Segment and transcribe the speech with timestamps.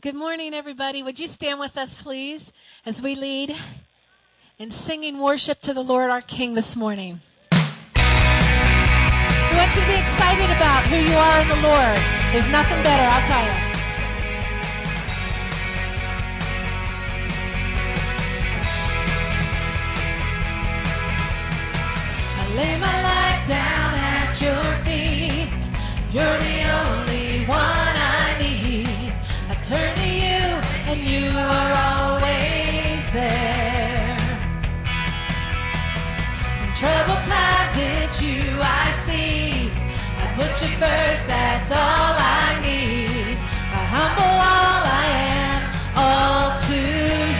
[0.00, 1.02] Good morning, everybody.
[1.02, 2.52] Would you stand with us, please,
[2.86, 3.56] as we lead
[4.56, 7.18] in singing worship to the Lord our King this morning?
[7.50, 7.58] We
[9.56, 11.98] want you to be excited about who you are in the Lord.
[12.30, 13.67] There's nothing better, I'll tell you.
[40.62, 43.38] You first, that's all I need.
[43.70, 45.06] I humble all I
[45.38, 45.60] am,
[45.94, 46.80] all to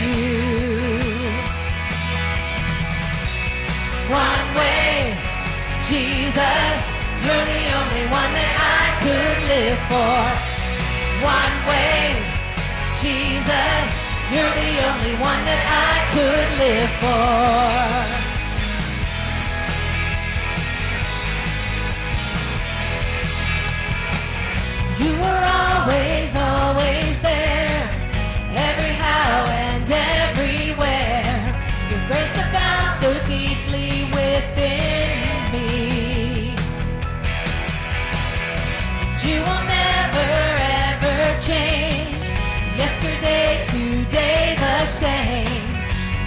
[0.03, 0.39] you.
[4.07, 5.19] One way,
[5.83, 6.79] Jesus,
[7.25, 10.19] you're the only one that I could live for.
[11.19, 12.15] One way,
[13.03, 13.89] Jesus,
[14.31, 18.18] you're the only one that I could live for.
[33.01, 35.09] So deeply within
[35.53, 36.53] me.
[39.01, 40.29] and You will never
[40.83, 42.23] ever change.
[42.81, 45.65] Yesterday, today, the same.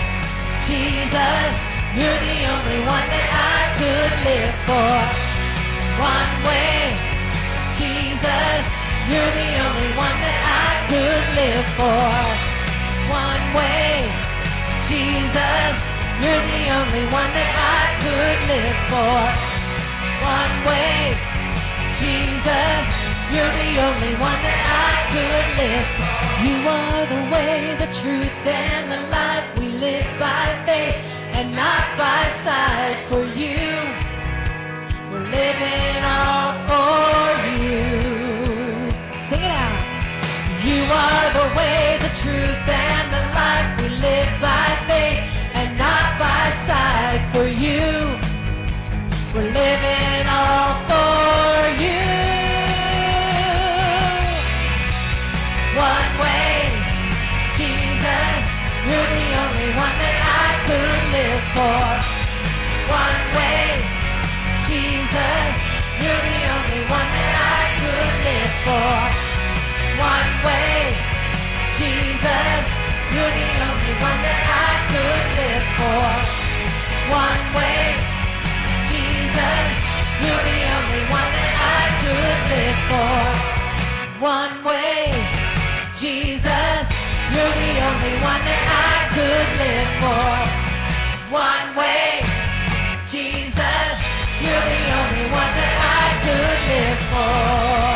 [0.68, 1.54] Jesus,
[1.98, 3.28] you're the only one that
[3.58, 5.17] I could live for.
[9.08, 12.12] You're the only one that I could live for.
[13.08, 14.04] One way,
[14.84, 15.76] Jesus,
[16.20, 19.18] you're the only one that I could live for.
[20.36, 21.16] One way,
[21.96, 22.84] Jesus,
[23.32, 26.18] you're the only one that I could live for.
[26.44, 29.48] You are the way, the truth, and the life.
[29.58, 31.00] We live by faith
[31.32, 32.96] and not by sight.
[33.08, 33.72] For you,
[35.10, 37.67] we're living all for you.
[40.90, 43.68] are the way, the truth, and the life.
[43.80, 45.20] We live by faith
[45.54, 47.20] and not by sight.
[47.32, 48.16] For you,
[49.34, 52.08] we're living all for you.
[55.76, 56.56] One way,
[57.58, 58.42] Jesus,
[58.88, 61.88] you're the only one that I could live for.
[63.04, 63.64] One way,
[64.68, 65.54] Jesus,
[66.00, 69.28] you're the only one that I could live for
[69.98, 70.67] one way.
[74.00, 76.06] One that I could live for.
[77.10, 77.82] One way,
[78.90, 79.74] Jesus,
[80.22, 83.18] you're the only one that I could live for.
[84.22, 85.10] One way,
[85.94, 86.84] Jesus,
[87.34, 90.30] you're the only one that I could live for.
[91.34, 92.22] One way,
[93.04, 93.94] Jesus,
[94.42, 97.88] you're the only one that I could live for.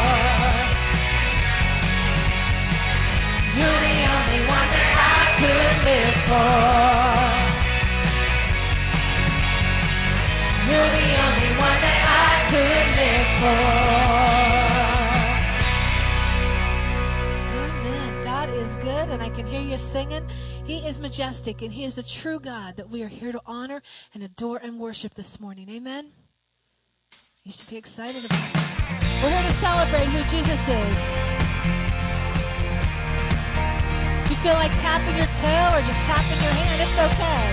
[3.59, 3.92] You're
[6.33, 7.13] for.
[10.69, 13.63] You're the only one that I could live for.
[17.65, 18.11] Amen.
[18.25, 20.27] God is good, and I can hear you singing.
[20.65, 23.83] He is majestic, and He is the true God that we are here to honor
[24.15, 25.69] and adore and worship this morning.
[25.69, 26.13] Amen.
[27.45, 28.57] You should be excited about it.
[29.23, 31.42] We're here to celebrate who Jesus is.
[34.43, 37.47] Feel like tapping your toe or just tapping your hand, it's okay.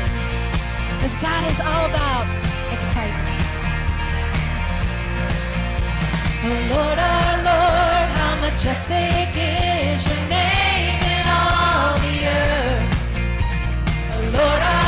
[0.97, 2.25] Because God is all about
[2.74, 3.30] excitement.
[6.41, 12.89] Oh Lord, our Lord, how majestic is your name in all the earth.
[14.09, 14.79] Oh Lord, our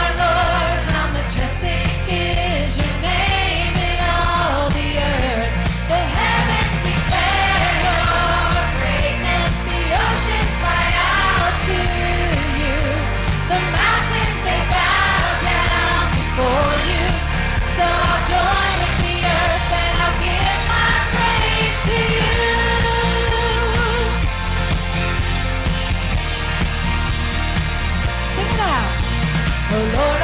[29.73, 30.20] Oh Lord,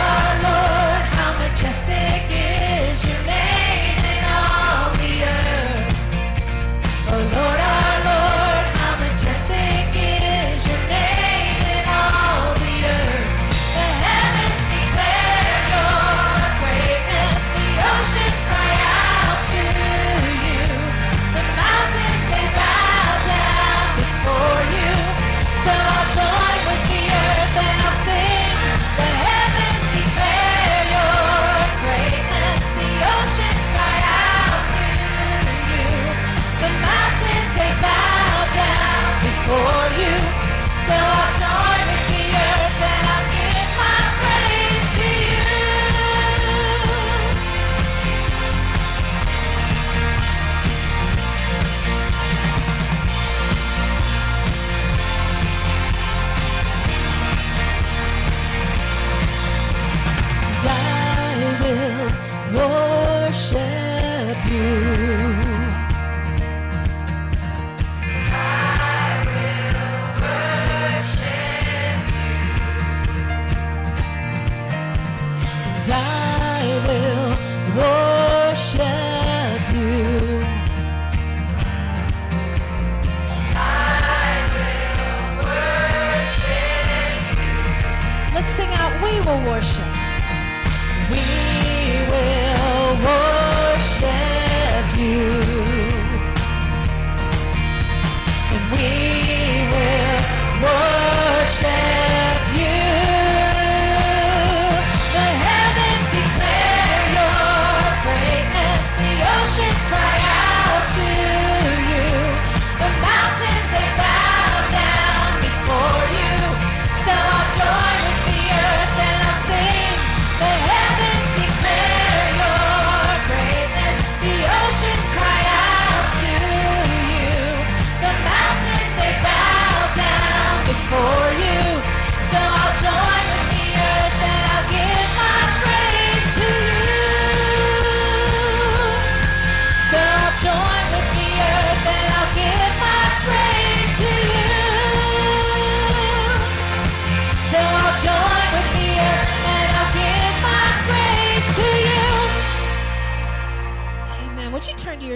[75.89, 76.26] And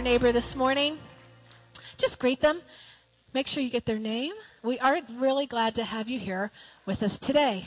[0.01, 0.98] your neighbor this morning?
[1.96, 2.62] Just greet them.
[3.36, 4.34] Make sure you get their name.
[4.63, 6.50] We are really glad to have you here
[6.88, 7.65] with us today.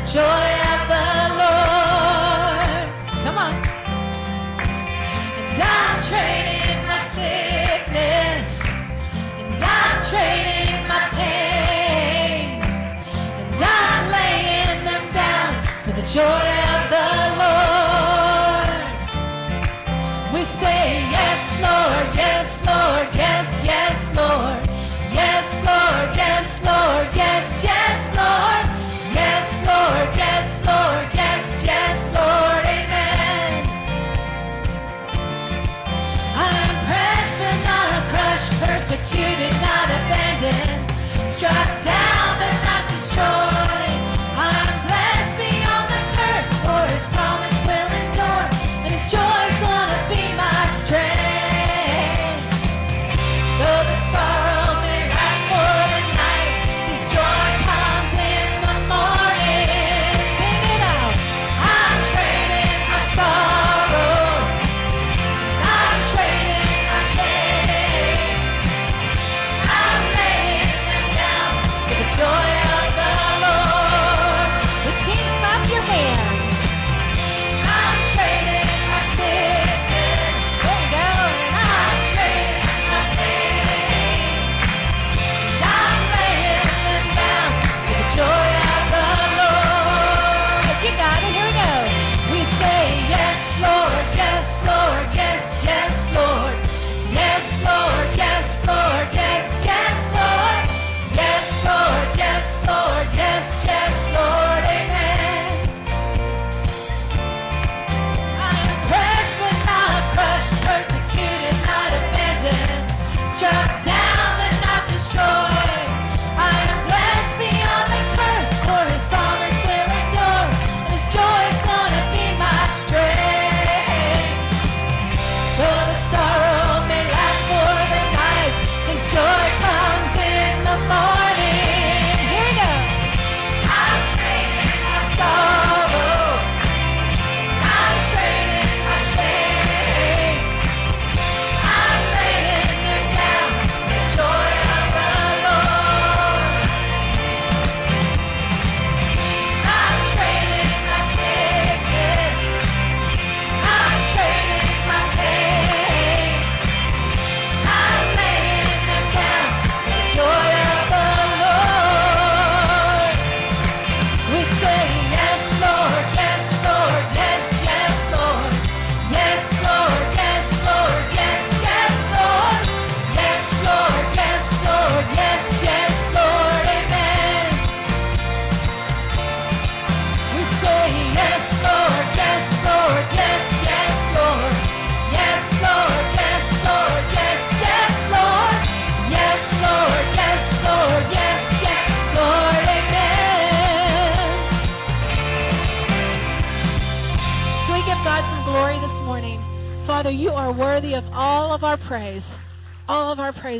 [0.00, 0.49] the joy.
[41.40, 42.19] Struck down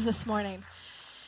[0.05, 0.65] This morning.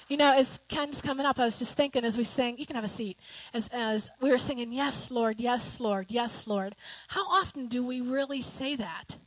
[0.08, 2.76] You know, as Ken's coming up, I was just thinking as we sang, you can
[2.76, 3.18] have a seat,
[3.52, 6.74] as, as we were singing, Yes, Lord, yes, Lord, yes, Lord.
[7.08, 9.18] How often do we really say that?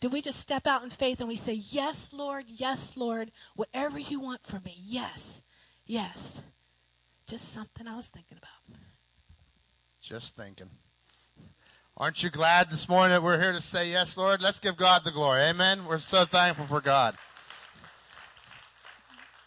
[0.00, 3.98] Do we just step out in faith and we say, Yes, Lord, yes, Lord, whatever
[3.98, 5.42] you want from me, yes,
[5.84, 6.42] yes.
[7.26, 8.78] Just something I was thinking about.
[10.00, 10.70] Just thinking.
[11.98, 14.40] Aren't you glad this morning that we're here to say yes, Lord?
[14.40, 15.42] Let's give God the glory.
[15.42, 15.86] Amen.
[15.86, 17.16] We're so thankful for God.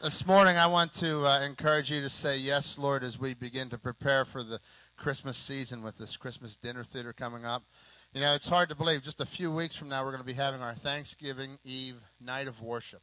[0.02, 3.68] This morning, I want to uh, encourage you to say yes, Lord, as we begin
[3.68, 4.62] to prepare for the
[4.96, 7.64] Christmas season with this Christmas dinner theater coming up.
[8.14, 9.02] You know, it's hard to believe.
[9.02, 12.48] Just a few weeks from now, we're going to be having our Thanksgiving Eve night
[12.48, 13.02] of worship.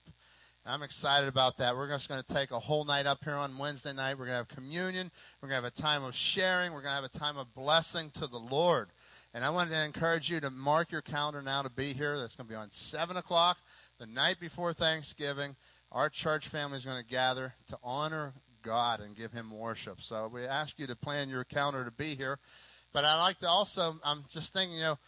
[0.65, 1.77] And I'm excited about that.
[1.77, 4.15] We're just going to take a whole night up here on Wednesday night.
[4.15, 5.11] We're going to have communion.
[5.43, 6.73] We're going to have a time of sharing.
[6.73, 8.89] We're going to have a time of blessing to the Lord.
[9.35, 12.19] And I wanted to encourage you to mark your calendar now to be here.
[12.19, 13.59] That's going to be on 7 o'clock,
[13.99, 15.57] the night before Thanksgiving.
[15.93, 20.01] Our church family is going to gather to honor God and give Him worship.
[20.03, 22.39] So we ask you to plan your calendar to be here.
[22.93, 24.99] But I like to also, I'm just thinking, you know,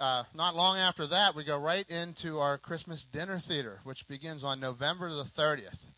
[0.00, 4.42] uh, not long after that, we go right into our Christmas dinner theater, which begins
[4.42, 5.90] on November the 30th.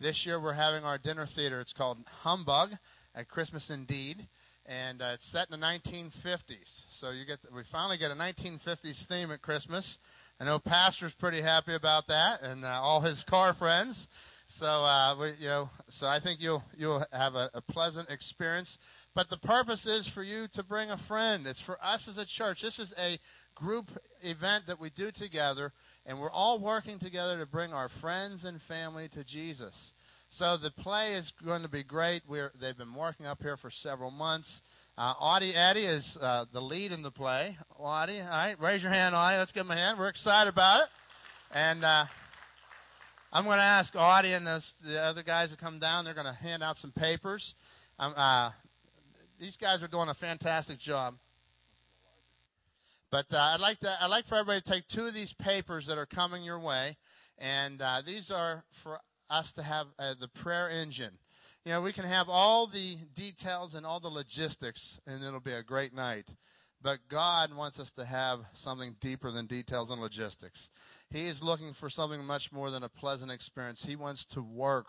[0.00, 1.60] This year we're having our dinner theater.
[1.60, 2.72] It's called Humbug
[3.14, 4.26] at Christmas Indeed,
[4.66, 6.86] and uh, it's set in the 1950s.
[6.88, 9.98] So you get we finally get a 1950s theme at Christmas.
[10.40, 14.08] I know Pastor's pretty happy about that, and uh, all his car friends.
[14.46, 18.78] So uh, we, you know, so I think you'll you'll have a, a pleasant experience.
[19.14, 21.46] But the purpose is for you to bring a friend.
[21.46, 22.62] It's for us as a church.
[22.62, 23.18] This is a
[23.54, 23.90] group
[24.22, 25.74] event that we do together,
[26.06, 29.92] and we're all working together to bring our friends and family to Jesus.
[30.30, 32.22] So the play is going to be great.
[32.26, 34.62] We're, they've been working up here for several months.
[35.00, 37.56] Uh, Audie Eddy is uh, the lead in the play.
[37.78, 39.38] Audie, all right, raise your hand, Audie.
[39.38, 39.98] Let's give him a hand.
[39.98, 40.88] We're excited about it.
[41.54, 42.04] And uh,
[43.32, 46.34] I'm going to ask Audie and the other guys that come down, they're going to
[46.34, 47.54] hand out some papers.
[47.98, 48.50] Um, uh,
[49.38, 51.14] these guys are doing a fantastic job.
[53.10, 55.86] But uh, I'd like to, I'd like for everybody to take two of these papers
[55.86, 56.94] that are coming your way,
[57.38, 58.98] and uh, these are for
[59.30, 61.16] us to have the prayer engine.
[61.66, 65.52] You know, we can have all the details and all the logistics, and it'll be
[65.52, 66.26] a great night.
[66.82, 70.70] But God wants us to have something deeper than details and logistics.
[71.10, 73.84] He is looking for something much more than a pleasant experience.
[73.84, 74.86] He wants to work.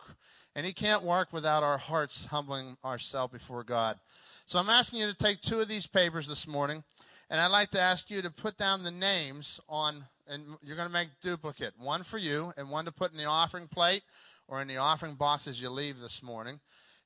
[0.56, 4.00] And He can't work without our hearts humbling ourselves before God.
[4.46, 6.86] So I'm asking you to take two of these papers this morning,
[7.30, 10.88] and I'd like to ask you to put down the names on, and you're going
[10.88, 14.02] to make duplicate one for you and one to put in the offering plate
[14.48, 16.60] or in the offering box as you leave this morning.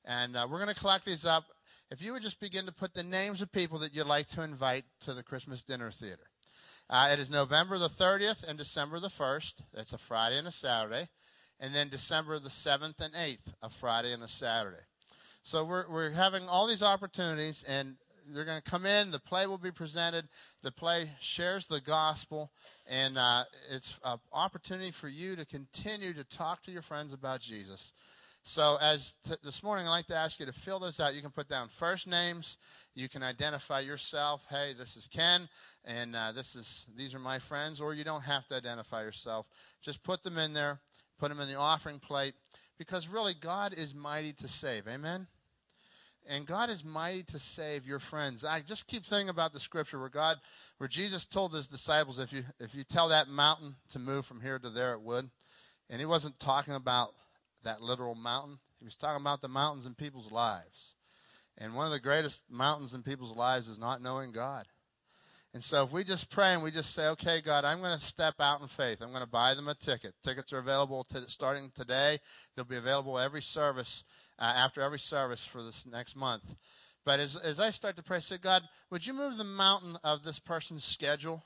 [0.04, 1.44] And uh, we're going to collect these up
[1.90, 4.42] if you would just begin to put the names of people that you'd like to
[4.42, 6.30] invite to the Christmas dinner theater.
[6.88, 9.62] Uh, it is November the 30th and December the 1st.
[9.74, 11.08] That's a Friday and a Saturday.
[11.58, 14.84] And then December the 7th and 8th, a Friday and a Saturday.
[15.42, 17.96] So we're, we're having all these opportunities, and
[18.28, 19.10] they're going to come in.
[19.10, 20.28] The play will be presented.
[20.62, 22.50] The play shares the gospel,
[22.86, 27.40] and uh, it's an opportunity for you to continue to talk to your friends about
[27.40, 27.92] Jesus.
[28.42, 31.14] So, as t- this morning, I'd like to ask you to fill those out.
[31.16, 32.58] You can put down first names.
[32.94, 34.46] You can identify yourself.
[34.48, 35.48] Hey, this is Ken,
[35.84, 37.80] and uh, this is these are my friends.
[37.80, 39.46] Or you don't have to identify yourself.
[39.82, 40.78] Just put them in there.
[41.18, 42.34] Put them in the offering plate,
[42.78, 44.86] because really, God is mighty to save.
[44.86, 45.26] Amen.
[46.28, 48.44] And God is mighty to save your friends.
[48.44, 50.38] I just keep thinking about the scripture where God,
[50.78, 54.40] where Jesus told his disciples, if you if you tell that mountain to move from
[54.40, 55.30] here to there, it would.
[55.88, 57.14] And he wasn't talking about
[57.62, 58.58] that literal mountain.
[58.80, 60.96] He was talking about the mountains in people's lives.
[61.58, 64.66] And one of the greatest mountains in people's lives is not knowing God.
[65.54, 68.04] And so if we just pray and we just say, okay, God, I'm going to
[68.04, 69.00] step out in faith.
[69.00, 70.12] I'm going to buy them a ticket.
[70.22, 72.18] Tickets are available to, starting today.
[72.54, 74.04] They'll be available every service,
[74.38, 76.54] uh, after every service for this next month.
[77.04, 79.96] But as, as I start to pray, I say, God, would you move the mountain
[80.02, 81.42] of this person's schedule?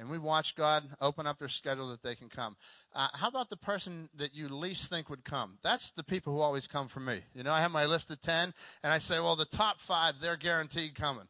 [0.00, 2.56] and we watch God open up their schedule that they can come.
[2.94, 5.58] Uh, how about the person that you least think would come?
[5.62, 7.18] That's the people who always come for me.
[7.34, 10.18] You know, I have my list of 10, and I say, well, the top five,
[10.18, 11.28] they're guaranteed coming.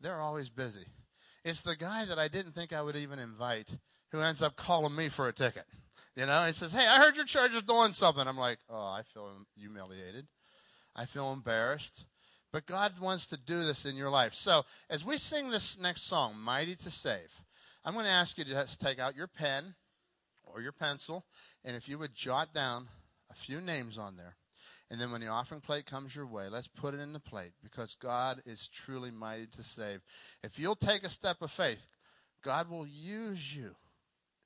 [0.00, 0.86] They're always busy.
[1.44, 3.76] It's the guy that I didn't think I would even invite
[4.12, 5.64] who ends up calling me for a ticket.
[6.16, 8.26] You know, he says, hey, I heard your church is doing something.
[8.26, 10.26] I'm like, oh, I feel humiliated.
[10.94, 12.06] I feel embarrassed.
[12.52, 14.32] But God wants to do this in your life.
[14.32, 17.44] So as we sing this next song, Mighty to Save,
[17.84, 19.74] I'm going to ask you to take out your pen
[20.44, 21.26] or your pencil,
[21.64, 22.86] and if you would jot down
[23.30, 24.36] a few names on there.
[24.90, 27.52] And then when the offering plate comes your way, let's put it in the plate
[27.62, 30.00] because God is truly mighty to save.
[30.42, 31.88] If you'll take a step of faith,
[32.42, 33.74] God will use you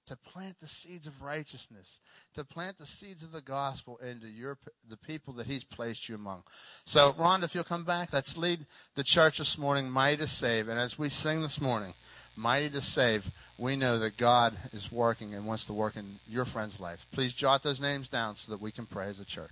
[0.07, 2.01] to plant the seeds of righteousness,
[2.35, 4.59] to plant the seeds of the gospel into your
[4.89, 6.43] the people that He's placed you among.
[6.85, 10.69] So, Rhonda, if you'll come back, let's lead the church this morning, mighty to save.
[10.69, 11.95] And as we sing this morning,
[12.37, 16.45] mighty to save, we know that God is working and wants to work in your
[16.45, 17.07] friend's life.
[17.13, 19.51] Please jot those names down so that we can pray as a church.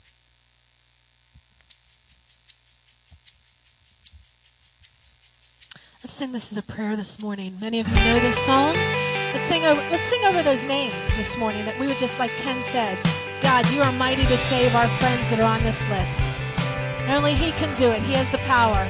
[6.02, 7.56] Let's sing this as a prayer this morning.
[7.60, 8.76] Many of you know this song.
[9.32, 12.30] Let's sing over, let's sing over those names this morning that we would just, like
[12.38, 12.98] Ken said,
[13.42, 16.30] God, you are mighty to save our friends that are on this list.
[17.08, 18.02] only He can do it.
[18.02, 18.88] He has the power.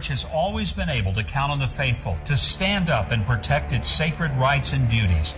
[0.00, 3.74] Church has always been able to count on the faithful to stand up and protect
[3.74, 5.34] its sacred rights and duties.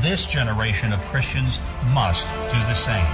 [0.00, 1.60] This generation of Christians
[1.92, 3.06] must do the same.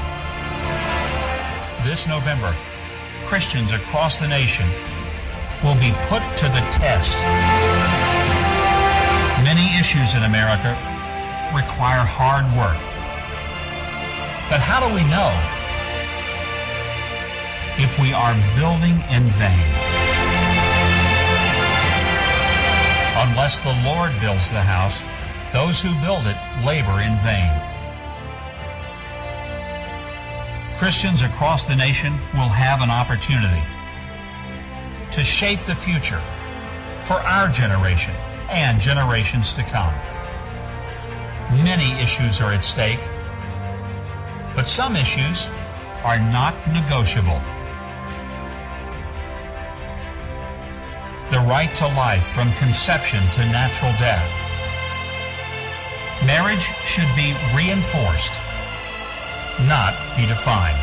[1.84, 2.56] This November,
[3.26, 4.66] Christians across the nation
[5.62, 7.22] will be put to the test.
[9.44, 10.70] Many issues in America
[11.54, 12.80] require hard work.
[14.48, 15.36] But how do we know
[17.76, 19.87] if we are building in vain?
[23.20, 25.02] Unless the Lord builds the house,
[25.52, 27.50] those who build it labor in vain.
[30.78, 33.60] Christians across the nation will have an opportunity
[35.10, 36.22] to shape the future
[37.02, 38.14] for our generation
[38.50, 39.92] and generations to come.
[41.64, 43.02] Many issues are at stake,
[44.54, 45.50] but some issues
[46.04, 47.42] are not negotiable.
[51.30, 54.32] The right to life from conception to natural death.
[56.24, 58.40] Marriage should be reinforced,
[59.68, 60.78] not be defined.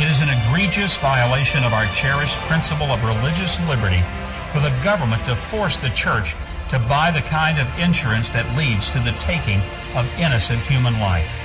[0.00, 4.02] It is an egregious violation of our cherished principle of religious liberty
[4.50, 6.34] for the government to force the church
[6.68, 9.60] to buy the kind of insurance that leads to the taking
[9.94, 11.38] of innocent human life.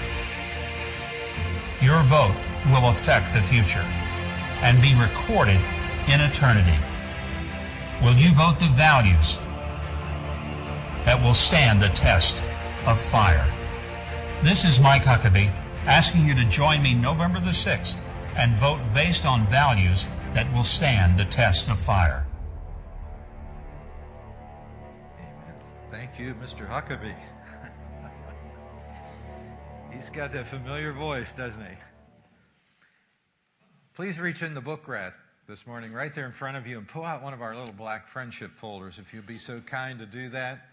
[1.82, 3.86] Your vote will affect the future
[4.63, 5.62] and be recorded
[6.08, 6.77] in eternity.
[8.03, 9.38] Will you vote the values
[11.03, 12.43] that will stand the test
[12.86, 13.51] of fire?
[14.43, 15.49] This is Mike Huckabee
[15.88, 17.97] asking you to join me November the 6th
[18.38, 22.23] and vote based on values that will stand the test of fire.
[25.17, 25.55] Amen.
[25.89, 26.69] Thank you, Mr.
[26.69, 27.15] Huckabee.
[29.91, 31.77] He's got that familiar voice, doesn't he?
[33.95, 35.15] Please reach in the book rack
[35.47, 37.73] this morning, right there in front of you, and pull out one of our little
[37.73, 40.67] black friendship folders if you'd be so kind to do that.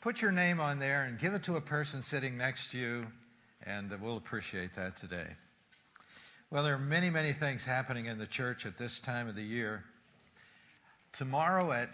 [0.00, 3.06] Put your name on there and give it to a person sitting next to you,
[3.64, 5.26] and we'll appreciate that today.
[6.48, 9.42] Well, there are many, many things happening in the church at this time of the
[9.42, 9.82] year.
[11.10, 11.90] Tomorrow at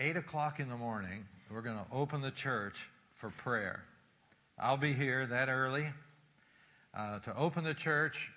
[0.00, 3.84] 8 o'clock in the morning, we're going to open the church for prayer.
[4.58, 5.86] I'll be here that early
[6.92, 8.32] uh, to open the church.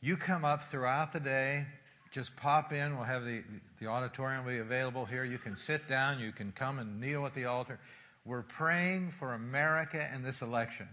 [0.00, 1.66] You come up throughout the day.
[2.10, 2.96] Just pop in.
[2.96, 3.42] We'll have the,
[3.80, 5.24] the auditorium be available here.
[5.24, 6.18] You can sit down.
[6.18, 7.78] You can come and kneel at the altar.
[8.24, 10.88] We're praying for America and this election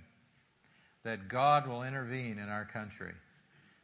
[1.03, 3.13] that God will intervene in our country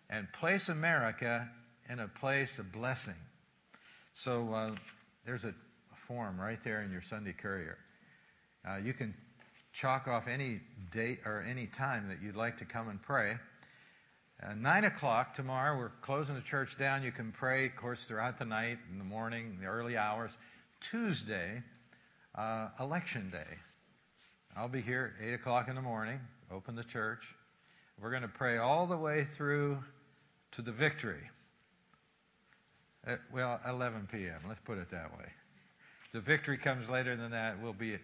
[0.09, 1.49] and place America
[1.89, 3.15] in a place of blessing.
[4.13, 4.75] So uh,
[5.25, 5.53] there's a
[5.95, 7.77] form right there in your Sunday Courier.
[8.67, 9.13] Uh, you can
[9.71, 10.59] chalk off any
[10.91, 13.35] date or any time that you'd like to come and pray.
[14.41, 17.03] Uh, 9 o'clock tomorrow, we're closing the church down.
[17.03, 20.37] You can pray, of course, throughout the night, in the morning, the early hours.
[20.79, 21.61] Tuesday,
[22.35, 23.57] uh, election day.
[24.55, 26.21] I'll be here 8 o'clock in the morning,
[26.51, 27.35] open the church.
[28.01, 29.83] We're going to pray all the way through
[30.51, 31.29] to the victory.
[33.05, 35.25] At, uh, well, 11 p.m., let's put it that way.
[36.13, 37.61] The victory comes later than that.
[37.61, 37.97] We'll be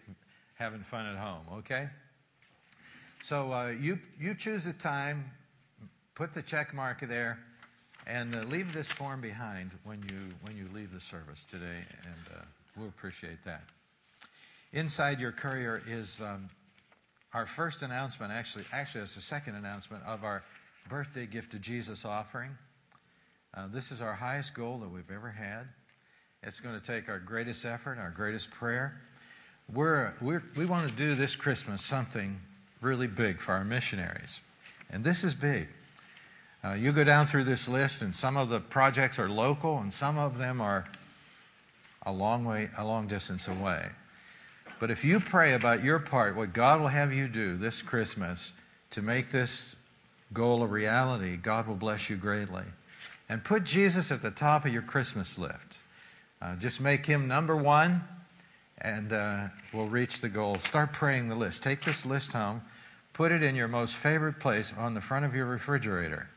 [0.55, 1.87] having fun at home, okay?
[3.21, 5.31] So uh, you, you choose a time,
[6.15, 7.38] put the check mark there,
[8.08, 12.38] and uh, leave this form behind when you, when you leave the service today, and
[12.38, 12.41] uh,
[12.78, 13.63] we'll appreciate that.
[14.73, 16.49] Inside your courier is um,
[17.34, 20.43] our first announcement, actually, actually, it's the second announcement of our
[20.89, 22.51] birthday gift to Jesus offering.
[23.54, 25.67] Uh, this is our highest goal that we've ever had.
[26.43, 29.01] It's going to take our greatest effort, our greatest prayer.
[29.73, 32.39] We're, we're, we want to do this Christmas something
[32.82, 34.41] really big for our missionaries.
[34.91, 35.67] And this is big.
[36.65, 39.93] Uh, you go down through this list, and some of the projects are local, and
[39.93, 40.86] some of them are
[42.08, 43.88] a long way, a long distance away.
[44.80, 48.51] But if you pray about your part, what God will have you do this Christmas
[48.91, 49.75] to make this
[50.34, 52.63] goal a reality, God will bless you greatly.
[53.30, 55.78] And put Jesus at the top of your Christmas list.
[56.41, 58.04] Uh, just make him number one,
[58.80, 60.58] and uh, we'll reach the goal.
[60.58, 61.62] Start praying the list.
[61.62, 62.62] Take this list home,
[63.13, 66.28] put it in your most favorite place on the front of your refrigerator.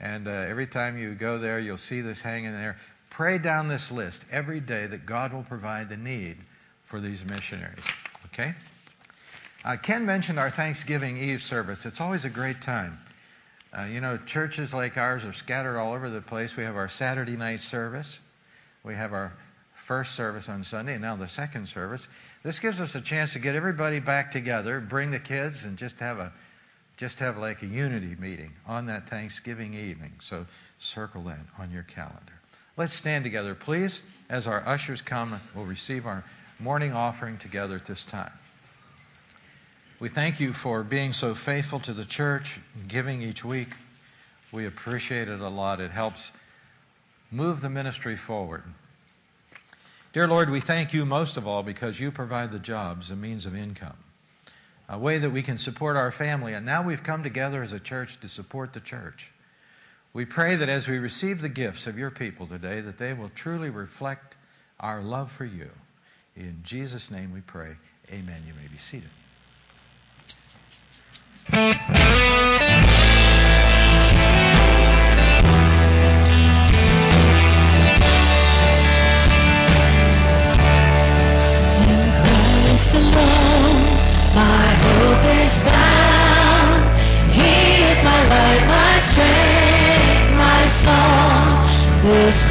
[0.00, 2.76] And uh, every time you go there, you'll see this hanging there.
[3.10, 6.36] Pray down this list every day that God will provide the need
[6.84, 7.84] for these missionaries.
[8.26, 8.54] Okay?
[9.64, 11.86] Uh, Ken mentioned our Thanksgiving Eve service.
[11.86, 12.98] It's always a great time.
[13.76, 16.56] Uh, you know, churches like ours are scattered all over the place.
[16.56, 18.20] We have our Saturday night service.
[18.84, 19.32] We have our
[19.74, 22.08] first service on Sunday, and now the second service.
[22.42, 25.98] This gives us a chance to get everybody back together, bring the kids, and just
[26.00, 26.32] have a
[26.96, 30.12] just have like a unity meeting on that Thanksgiving evening.
[30.20, 30.46] So
[30.78, 32.32] circle that on your calendar.
[32.76, 35.40] Let's stand together, please, as our ushers come.
[35.54, 36.24] We'll receive our
[36.58, 38.32] morning offering together at this time.
[39.98, 43.68] We thank you for being so faithful to the church, giving each week.
[44.52, 45.80] We appreciate it a lot.
[45.80, 46.32] It helps
[47.30, 48.62] move the ministry forward.
[50.12, 53.46] Dear Lord, we thank you most of all because you provide the jobs, a means
[53.46, 53.96] of income,
[54.88, 56.54] a way that we can support our family.
[56.54, 59.32] And now we've come together as a church to support the church.
[60.12, 63.30] We pray that as we receive the gifts of your people today, that they will
[63.34, 64.36] truly reflect
[64.80, 65.70] our love for you.
[66.36, 67.76] In Jesus' name we pray.
[68.10, 68.42] Amen.
[68.46, 69.10] You may be seated.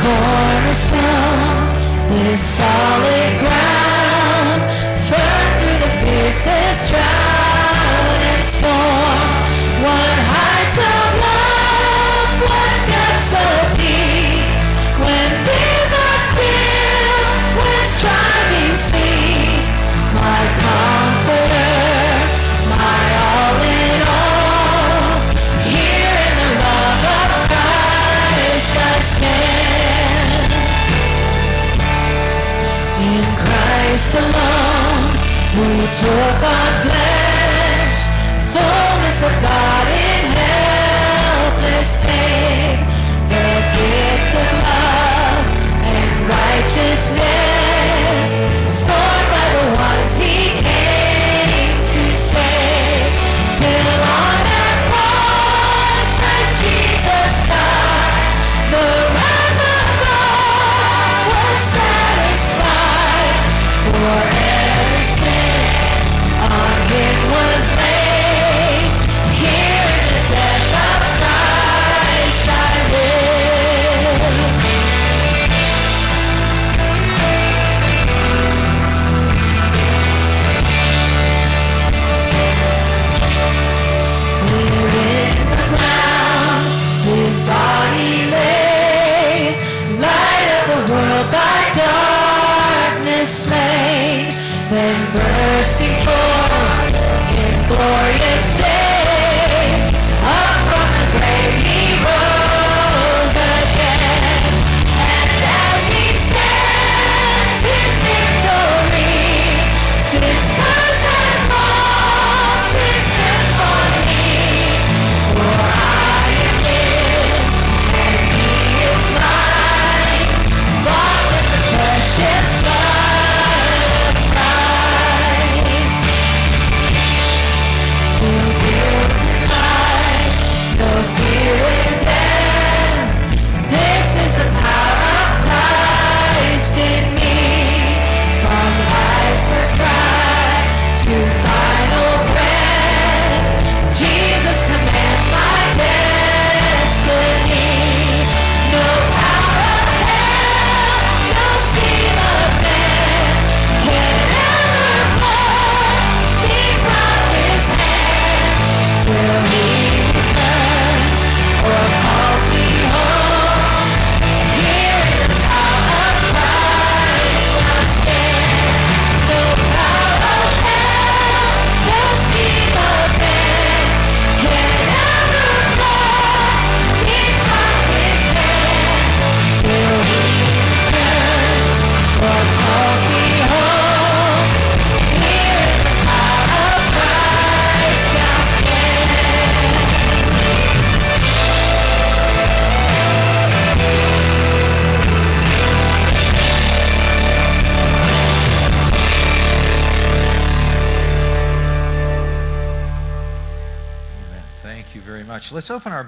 [0.06, 1.74] Cornerstone,
[2.10, 4.62] this solid ground,
[5.10, 9.30] firm through the fiercest drought and storm.
[9.84, 10.55] What heights
[36.00, 38.00] took on flesh,
[38.52, 42.76] fullness of God in helpless pain,
[43.32, 45.48] the gift of love
[45.88, 47.35] and righteousness,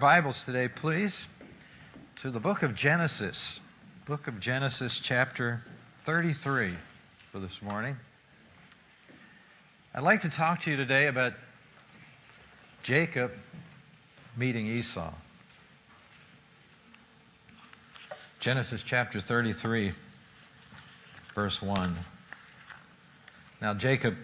[0.08, 1.28] Bibles today, please,
[2.15, 3.60] to the book of Genesis.
[4.06, 5.62] Book of Genesis, chapter
[6.06, 6.76] 33
[7.30, 7.98] for this morning.
[9.93, 11.34] I'd like to talk to you today about
[12.84, 13.34] Jacob
[14.38, 15.12] meeting Esau.
[18.39, 19.91] Genesis chapter 33,
[21.36, 21.98] verse 1.
[23.62, 24.15] Now Jacob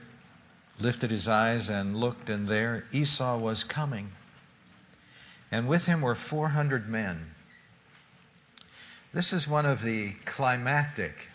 [0.80, 4.14] lifted his eyes and looked, and there Esau was coming.
[5.54, 7.30] And with him were 400 men.
[9.14, 11.28] This is one of the climactic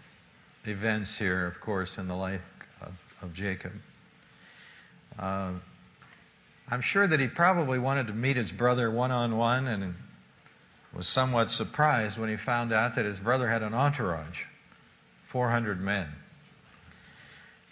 [0.64, 2.42] events here, of course, in the life
[2.80, 3.74] of, of Jacob.
[5.16, 5.52] Uh,
[6.68, 9.94] I'm sure that he probably wanted to meet his brother one on one and
[10.92, 14.46] was somewhat surprised when he found out that his brother had an entourage
[15.26, 16.08] 400 men.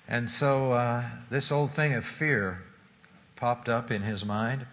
[0.07, 2.63] And so uh, this old thing of fear
[3.35, 4.65] popped up in his mind.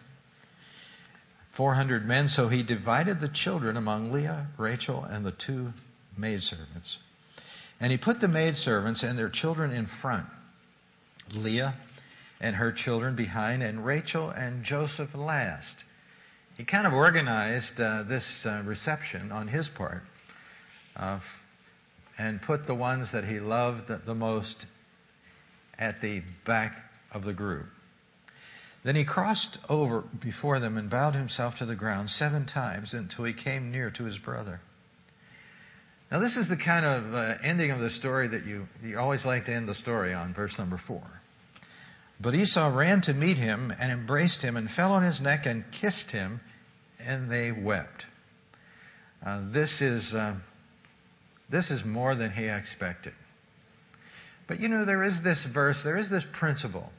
[1.53, 5.71] 400 men, so he divided the children among Leah, Rachel, and the two
[6.17, 6.97] maidservants.
[7.79, 10.25] And he put the maidservants and their children in front,
[11.31, 11.75] Leah
[12.41, 15.85] and her children behind, and Rachel and Joseph last.
[16.57, 20.03] He kind of organized uh, this uh, reception on his part
[20.95, 21.19] uh,
[22.17, 24.65] and put the ones that he loved the most
[25.77, 27.67] at the back of the group.
[28.83, 33.23] Then he crossed over before them and bowed himself to the ground seven times until
[33.23, 34.59] he came near to his brother.
[36.11, 39.25] Now, this is the kind of uh, ending of the story that you, you always
[39.25, 41.01] like to end the story on, verse number four.
[42.21, 45.63] But Esau ran to meet him and embraced him and fell on his neck and
[45.71, 46.41] kissed him,
[46.99, 48.05] and they wept.
[49.25, 50.35] Uh, this, is, uh,
[51.49, 53.13] this is more than he expected.
[54.45, 56.91] But you know, there is this verse, there is this principle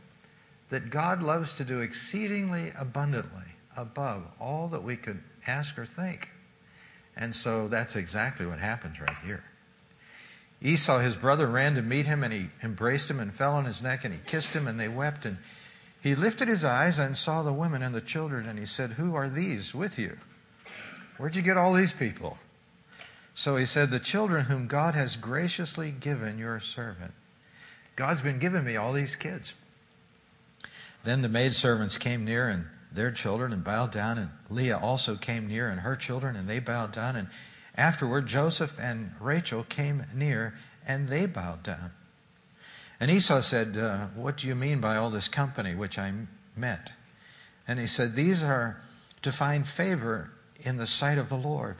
[0.70, 3.42] that God loves to do exceedingly abundantly
[3.76, 6.30] above all that we could ask or think.
[7.16, 9.44] And so that's exactly what happens right here.
[10.62, 13.82] Esau, his brother, ran to meet him and he embraced him and fell on his
[13.82, 15.26] neck and he kissed him and they wept.
[15.26, 15.36] And
[16.02, 19.14] he lifted his eyes and saw the women and the children and he said, Who
[19.14, 20.18] are these with you?
[21.18, 22.38] Where'd you get all these people?
[23.34, 27.12] So he said, The children whom God has graciously given your servant.
[27.96, 29.54] God's been giving me all these kids.
[31.04, 35.48] Then the maidservants came near and their children and bowed down, and Leah also came
[35.48, 37.16] near and her children, and they bowed down.
[37.16, 37.28] And
[37.76, 40.54] afterward, Joseph and Rachel came near
[40.86, 41.90] and they bowed down.
[43.00, 46.12] And Esau said, uh, What do you mean by all this company which I
[46.56, 46.92] met?
[47.66, 48.80] And he said, These are
[49.22, 50.30] to find favor
[50.60, 51.76] in the sight of the Lord.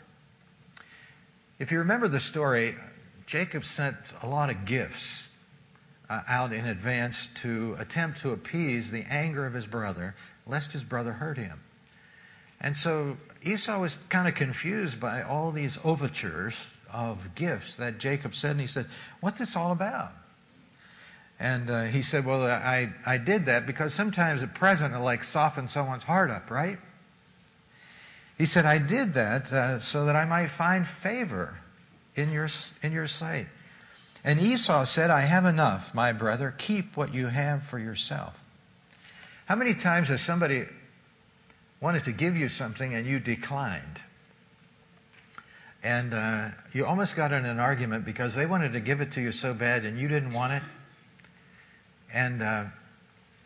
[1.59, 2.75] If you remember the story,
[3.27, 5.31] Jacob sent a lot of gifts
[6.09, 10.15] uh, out in advance to attempt to appease the anger of his brother,
[10.47, 11.61] lest his brother hurt him.
[12.61, 18.35] And so Esau was kind of confused by all these overtures of gifts that Jacob
[18.35, 18.87] said, and he said,
[19.21, 20.13] What's this all about?
[21.39, 25.25] And uh, he said, Well, I, I did that because sometimes a present will like
[25.25, 26.79] soften someone's heart up, right?
[28.39, 31.59] He said, I did that uh, so that I might find favor
[32.17, 32.49] in your,
[32.83, 33.47] in your sight.
[34.25, 36.55] And Esau said, I have enough, my brother.
[36.57, 38.41] Keep what you have for yourself.
[39.45, 40.65] How many times has somebody
[41.81, 44.03] wanted to give you something and you declined?
[45.83, 49.21] And uh, you almost got in an argument because they wanted to give it to
[49.21, 50.63] you so bad and you didn't want it.
[52.11, 52.65] And uh,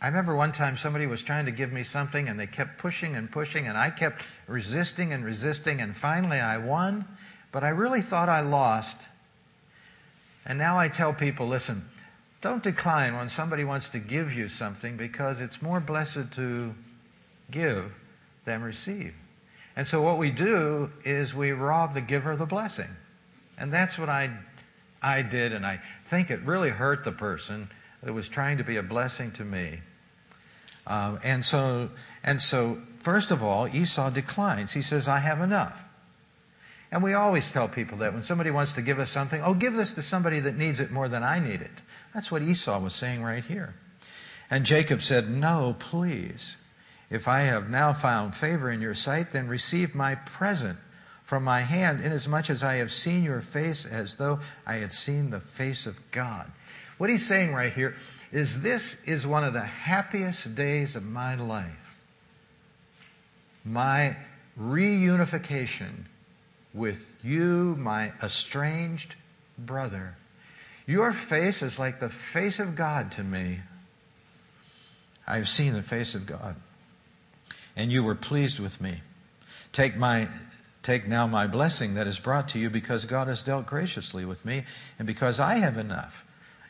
[0.01, 3.17] I remember one time somebody was trying to give me something and they kept pushing
[3.17, 7.05] and pushing and I kept resisting and resisting and finally I won,
[7.51, 9.09] but I really thought I lost.
[10.49, 11.89] And now I tell people listen,
[12.41, 16.75] don't decline when somebody wants to give you something because it's more blessed to
[17.51, 17.93] give
[18.47, 19.15] than receive.
[19.77, 22.89] And so what we do is we rob the giver of the blessing.
[23.59, 24.31] And that's what I,
[25.03, 27.71] I did, and I think it really hurt the person
[28.03, 29.81] that was trying to be a blessing to me.
[30.87, 31.91] Um, and so,
[32.25, 34.73] and so, first of all, Esau declines.
[34.73, 35.88] He says, "I have enough."
[36.91, 39.75] And we always tell people that when somebody wants to give us something, oh, give
[39.75, 41.83] this to somebody that needs it more than I need it.
[42.15, 43.75] That's what Esau was saying right here.
[44.51, 46.57] And Jacob said, No, please.
[47.11, 50.79] If I have now found favor in your sight, then receive my present
[51.25, 55.31] from my hand, inasmuch as I have seen your face as though I had seen
[55.31, 56.51] the face of God.
[56.97, 57.95] What he's saying right here
[58.33, 61.97] is this is one of the happiest days of my life.
[63.65, 64.17] My
[64.59, 66.07] reunification
[66.75, 69.15] with you, my estranged
[69.59, 70.17] brother.
[70.87, 73.61] Your face is like the face of God to me.
[75.27, 76.57] I've seen the face of God.
[77.77, 79.03] And you were pleased with me.
[79.73, 80.29] Take my
[80.83, 84.47] take now my blessing that is brought to you because God has dealt graciously with
[84.47, 84.65] me
[84.99, 86.25] and because I have enough.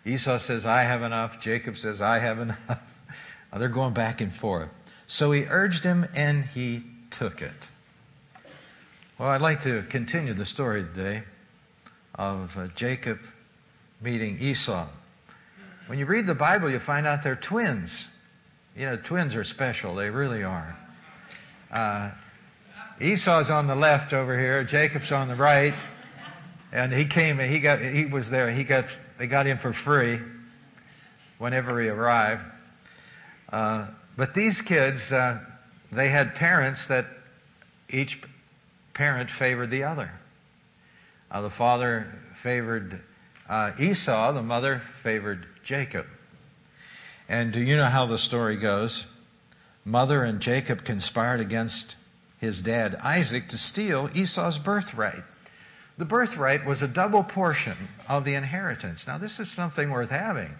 [0.04, 1.40] Esau says, I have enough.
[1.40, 2.80] Jacob says, I have enough.
[3.56, 4.70] They're going back and forth.
[5.06, 7.68] So he urged him and he took it.
[9.18, 11.24] Well, I'd like to continue the story today
[12.14, 13.18] of uh, Jacob
[14.00, 14.86] meeting Esau.
[15.88, 18.06] When you read the Bible, you find out they're twins.
[18.76, 20.78] You know, twins are special, they really are.
[21.68, 22.10] Uh,
[23.00, 25.74] Esau's on the left over here, Jacob's on the right.
[26.70, 28.52] And he came and he got he was there.
[28.52, 30.20] He got they got him for free
[31.38, 32.44] whenever he arrived.
[33.52, 35.40] Uh, but these kids, uh,
[35.90, 37.06] they had parents that
[37.88, 38.20] each
[38.98, 40.10] parent favored the other.
[41.30, 43.00] Uh, the father favored
[43.48, 46.04] uh, Esau, the mother favored Jacob.
[47.28, 49.06] And do you know how the story goes?
[49.84, 51.94] Mother and Jacob conspired against
[52.40, 55.22] his dad Isaac to steal Esau's birthright.
[55.96, 57.76] The birthright was a double portion
[58.08, 59.06] of the inheritance.
[59.06, 60.56] Now, this is something worth having.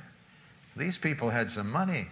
[0.77, 2.07] These people had some money.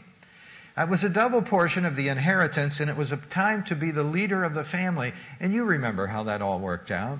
[0.79, 3.91] It was a double portion of the inheritance, and it was a time to be
[3.91, 5.15] the leader of the family.
[5.41, 7.19] And you remember how that all worked out.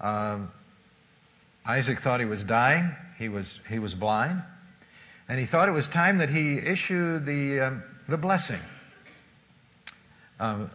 [0.00, 0.50] Um,
[1.64, 4.42] Isaac thought he was dying, he was, he was blind,
[5.28, 8.60] and he thought it was time that he issue the, um, the blessing.
[10.40, 10.70] Um,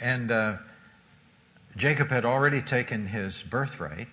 [0.00, 0.56] and uh,
[1.76, 4.08] Jacob had already taken his birthright.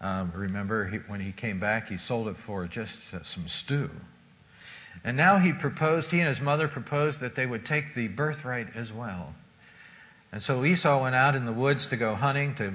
[0.00, 3.90] Um, remember, he, when he came back, he sold it for just uh, some stew.
[5.04, 8.76] And now he proposed, he and his mother proposed that they would take the birthright
[8.76, 9.34] as well.
[10.32, 12.74] And so Esau went out in the woods to go hunting, to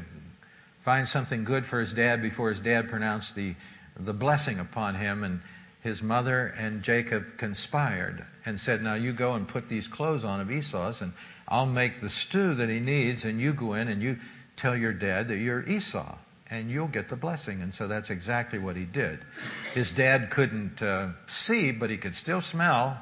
[0.82, 3.56] find something good for his dad before his dad pronounced the,
[3.98, 5.24] the blessing upon him.
[5.24, 5.42] And
[5.82, 10.42] his mother and Jacob conspired and said, Now you go and put these clothes on
[10.42, 11.14] of Esau's, and
[11.48, 14.18] I'll make the stew that he needs, and you go in and you
[14.56, 16.18] tell your dad that you're Esau,
[16.50, 17.62] and you'll get the blessing.
[17.62, 19.20] And so that's exactly what he did.
[19.74, 22.98] His dad couldn't uh, see, but he could still smell,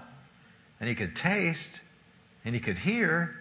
[0.80, 1.82] and he could taste,
[2.46, 3.36] and he could hear.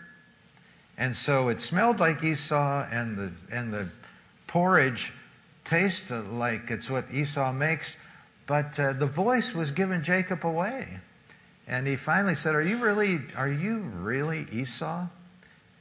[0.98, 3.88] And so it smelled like Esau, and the, and the
[4.46, 5.12] porridge
[5.64, 7.96] tasted like it's what Esau makes
[8.46, 11.00] but uh, the voice was giving Jacob away.
[11.66, 15.06] And he finally said, Are you really, are you really Esau?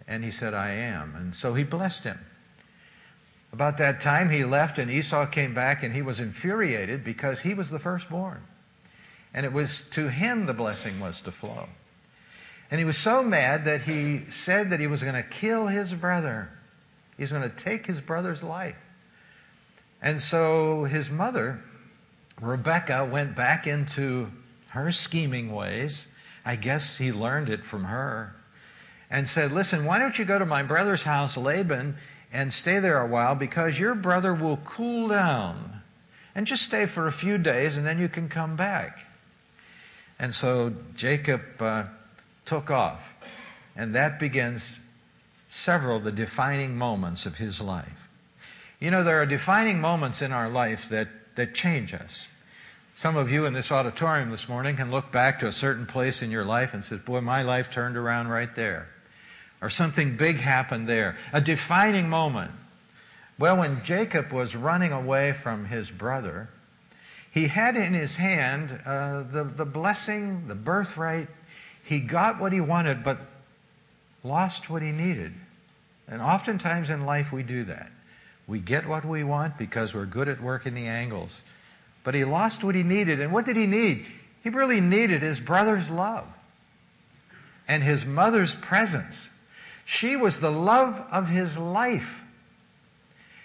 [0.07, 1.15] And he said, I am.
[1.15, 2.19] And so he blessed him.
[3.53, 7.53] About that time, he left, and Esau came back, and he was infuriated because he
[7.53, 8.41] was the firstborn.
[9.33, 11.67] And it was to him the blessing was to flow.
[12.69, 15.93] And he was so mad that he said that he was going to kill his
[15.93, 16.49] brother.
[17.17, 18.77] He's going to take his brother's life.
[20.01, 21.61] And so his mother
[22.41, 24.31] Rebecca went back into
[24.69, 26.07] her scheming ways.
[26.43, 28.35] I guess he learned it from her.
[29.11, 31.97] And said, Listen, why don't you go to my brother's house, Laban,
[32.31, 35.81] and stay there a while because your brother will cool down.
[36.33, 39.05] And just stay for a few days and then you can come back.
[40.17, 41.85] And so Jacob uh,
[42.45, 43.15] took off.
[43.75, 44.79] And that begins
[45.47, 48.09] several of the defining moments of his life.
[48.79, 52.27] You know, there are defining moments in our life that, that change us.
[52.93, 56.21] Some of you in this auditorium this morning can look back to a certain place
[56.21, 58.89] in your life and say, Boy, my life turned around right there.
[59.61, 61.15] Or something big happened there.
[61.31, 62.51] A defining moment.
[63.37, 66.49] Well, when Jacob was running away from his brother,
[67.31, 71.27] he had in his hand uh, the, the blessing, the birthright.
[71.83, 73.19] He got what he wanted, but
[74.23, 75.33] lost what he needed.
[76.07, 77.89] And oftentimes in life we do that.
[78.47, 81.43] We get what we want because we're good at working the angles.
[82.03, 83.21] But he lost what he needed.
[83.21, 84.07] And what did he need?
[84.43, 86.25] He really needed his brother's love
[87.67, 89.29] and his mother's presence.
[89.91, 92.23] She was the love of his life.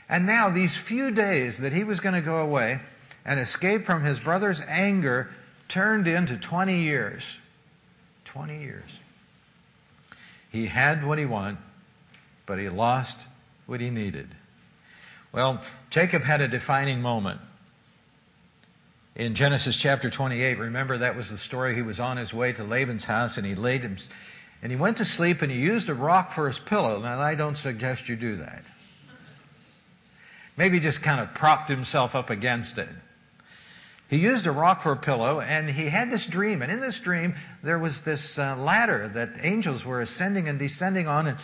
[0.09, 2.79] And now, these few days that he was going to go away
[3.25, 5.29] and escape from his brother's anger
[5.67, 7.41] turned into 20 years.
[8.27, 9.01] 20 years.
[10.49, 11.59] He had what he wanted,
[12.47, 13.27] but he lost
[13.67, 14.29] what he needed.
[15.33, 17.41] Well, Jacob had a defining moment
[19.17, 21.75] in Genesis chapter 28, remember that was the story.
[21.75, 23.83] He was on his way to Laban's house and he laid
[24.67, 27.01] and he went to sleep and he used a rock for his pillow.
[27.01, 28.65] Now, I don't suggest you do that.
[30.57, 32.89] Maybe just kind of propped himself up against it.
[34.11, 36.63] He used a rock for a pillow and he had this dream.
[36.63, 41.07] And in this dream, there was this uh, ladder that angels were ascending and descending
[41.07, 41.29] on.
[41.29, 41.39] And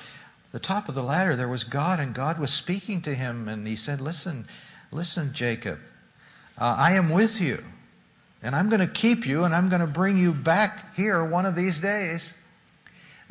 [0.51, 3.47] the top of the ladder, there was God, and God was speaking to him.
[3.47, 4.49] And he said, Listen,
[4.91, 5.79] listen, Jacob
[6.59, 7.63] uh, I am with you,
[8.43, 11.47] and I'm going to keep you, and I'm going to bring you back here one
[11.47, 12.35] of these days.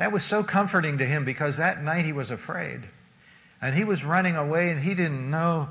[0.01, 2.81] That was so comforting to him because that night he was afraid.
[3.61, 5.69] And he was running away, and he didn't know.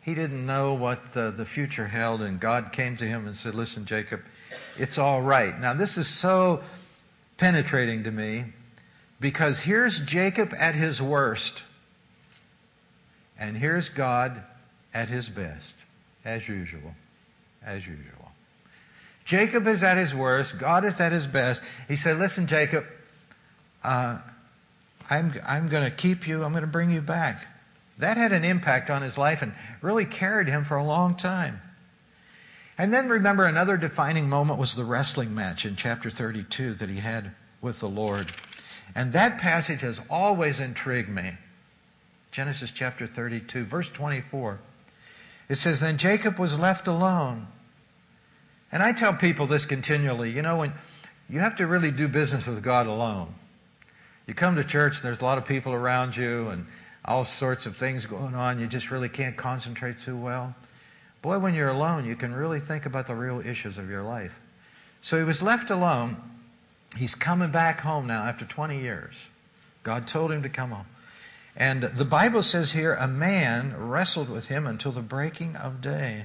[0.00, 3.54] He didn't know what the, the future held, and God came to him and said,
[3.54, 4.22] Listen, Jacob,
[4.78, 5.60] it's all right.
[5.60, 6.62] Now, this is so
[7.36, 8.46] penetrating to me
[9.20, 11.64] because here's Jacob at his worst,
[13.38, 14.42] and here's God
[14.94, 15.76] at his best
[16.24, 16.94] as usual.
[17.62, 18.32] As usual.
[19.26, 20.56] Jacob is at his worst.
[20.56, 21.62] God is at his best.
[21.88, 22.86] He said, Listen, Jacob,
[23.84, 24.18] uh,
[25.10, 26.42] I'm, I'm going to keep you.
[26.44, 27.46] I'm going to bring you back.
[27.98, 31.60] That had an impact on his life and really carried him for a long time.
[32.78, 36.96] And then remember, another defining moment was the wrestling match in chapter 32 that he
[36.96, 38.32] had with the Lord.
[38.94, 41.32] And that passage has always intrigued me.
[42.30, 44.58] Genesis chapter 32, verse 24.
[45.48, 47.46] It says, Then Jacob was left alone.
[48.72, 50.30] And I tell people this continually.
[50.30, 50.72] You know, when
[51.28, 53.34] you have to really do business with God alone.
[54.32, 56.64] You come to church, and there's a lot of people around you, and
[57.04, 58.58] all sorts of things going on.
[58.58, 60.54] You just really can't concentrate too well.
[61.20, 64.40] Boy, when you're alone, you can really think about the real issues of your life.
[65.02, 66.16] So he was left alone.
[66.96, 69.28] He's coming back home now after 20 years.
[69.82, 70.86] God told him to come home.
[71.54, 76.24] And the Bible says here, a man wrestled with him until the breaking of day.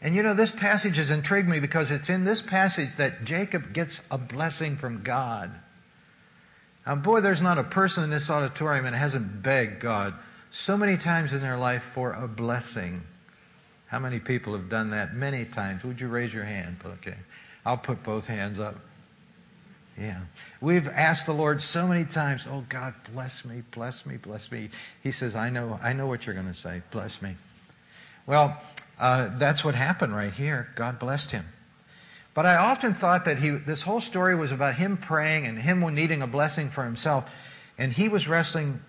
[0.00, 3.72] And you know, this passage has intrigued me because it's in this passage that Jacob
[3.72, 5.60] gets a blessing from God.
[6.86, 10.14] Now, boy, there's not a person in this auditorium that hasn't begged God
[10.50, 13.02] so many times in their life for a blessing.
[13.86, 15.84] How many people have done that many times?
[15.84, 16.76] Would you raise your hand?
[16.84, 17.16] Okay.
[17.64, 18.76] I'll put both hands up.
[19.98, 20.20] Yeah.
[20.60, 24.70] We've asked the Lord so many times, oh God, bless me, bless me, bless me.
[25.02, 26.82] He says, I know, I know what you're going to say.
[26.90, 27.36] Bless me.
[28.26, 28.60] Well,
[28.98, 30.68] uh, that's what happened right here.
[30.74, 31.46] God blessed him.
[32.34, 35.80] But I often thought that he, this whole story was about him praying and him
[35.94, 37.30] needing a blessing for himself.
[37.78, 38.82] And he was wrestling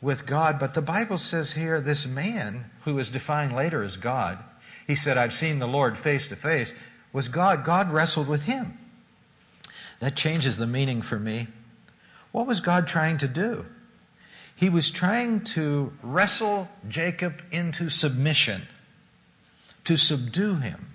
[0.00, 0.58] with God.
[0.58, 4.38] But the Bible says here, this man, who is defined later as God,
[4.86, 6.74] he said, I've seen the Lord face to face,
[7.12, 7.64] was God.
[7.64, 8.78] God wrestled with him.
[9.98, 11.48] That changes the meaning for me.
[12.32, 13.66] What was God trying to do?
[14.54, 18.68] He was trying to wrestle Jacob into submission,
[19.84, 20.89] to subdue him,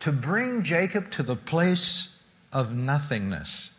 [0.00, 2.08] to bring Jacob to the place
[2.52, 3.72] of nothingness,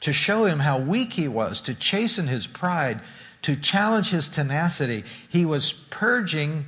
[0.00, 3.00] to show him how weak he was, to chasten his pride,
[3.42, 5.04] to challenge his tenacity.
[5.28, 6.66] He was purging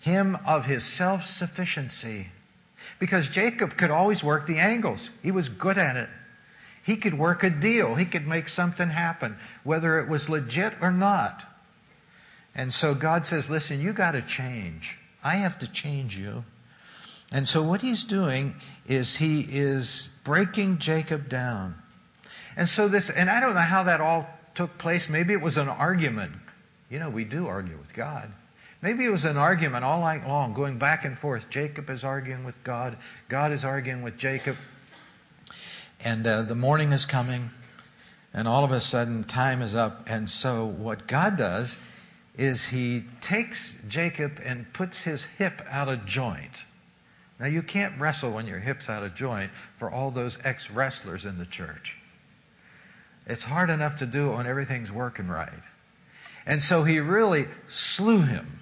[0.00, 2.28] him of his self sufficiency.
[2.98, 6.08] Because Jacob could always work the angles, he was good at it.
[6.82, 10.92] He could work a deal, he could make something happen, whether it was legit or
[10.92, 11.46] not.
[12.54, 14.98] And so God says, Listen, you got to change.
[15.22, 16.44] I have to change you.
[17.34, 18.54] And so what he's doing
[18.86, 21.74] is he is breaking Jacob down.
[22.56, 25.08] And so this, and I don't know how that all took place.
[25.08, 26.30] Maybe it was an argument.
[26.88, 28.30] You know, we do argue with God.
[28.82, 31.50] Maybe it was an argument all night long, going back and forth.
[31.50, 34.56] Jacob is arguing with God, God is arguing with Jacob.
[36.04, 37.50] And uh, the morning is coming,
[38.32, 40.08] and all of a sudden, time is up.
[40.08, 41.80] And so, what God does
[42.36, 46.64] is he takes Jacob and puts his hip out of joint.
[47.40, 51.24] Now, you can't wrestle when your hip's out of joint for all those ex wrestlers
[51.24, 51.98] in the church.
[53.26, 55.50] It's hard enough to do it when everything's working right.
[56.46, 58.60] And so he really slew him.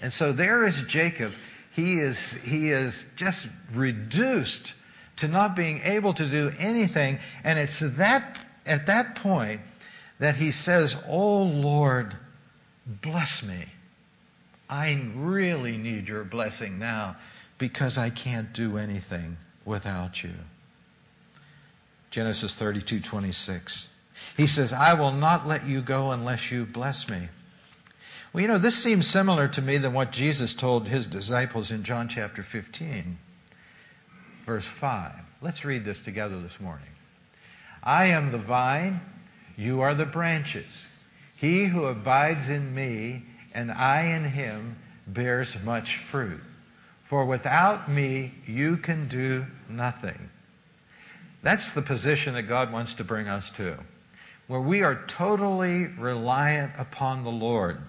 [0.00, 1.32] And so there is Jacob.
[1.70, 4.74] He is, he is just reduced
[5.16, 7.20] to not being able to do anything.
[7.44, 9.60] And it's that, at that point
[10.18, 12.16] that he says, Oh Lord,
[12.86, 13.66] bless me.
[14.68, 17.16] I really need your blessing now
[17.62, 20.32] because I can't do anything without you.
[22.10, 23.88] Genesis 32 26.
[24.36, 27.28] He says, I will not let you go unless you bless me.
[28.32, 31.84] Well, you know, this seems similar to me than what Jesus told his disciples in
[31.84, 33.16] John chapter 15,
[34.44, 35.12] verse 5.
[35.40, 36.88] Let's read this together this morning.
[37.80, 39.02] I am the vine,
[39.56, 40.86] you are the branches.
[41.36, 43.22] He who abides in me
[43.54, 46.40] and I in him bears much fruit.
[47.12, 50.30] For without me, you can do nothing.
[51.42, 53.76] That's the position that God wants to bring us to,
[54.46, 57.82] where we are totally reliant upon the Lord.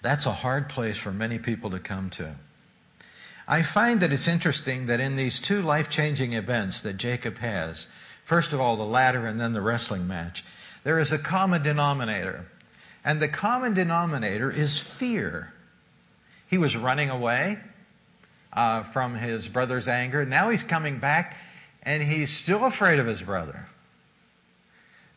[0.00, 2.36] That's a hard place for many people to come to.
[3.46, 7.88] I find that it's interesting that in these two life changing events that Jacob has,
[8.24, 10.42] first of all, the ladder and then the wrestling match,
[10.82, 12.46] there is a common denominator.
[13.04, 15.52] And the common denominator is fear.
[16.46, 17.58] He was running away
[18.52, 20.24] uh, from his brother's anger.
[20.24, 21.36] Now he's coming back
[21.82, 23.66] and he's still afraid of his brother.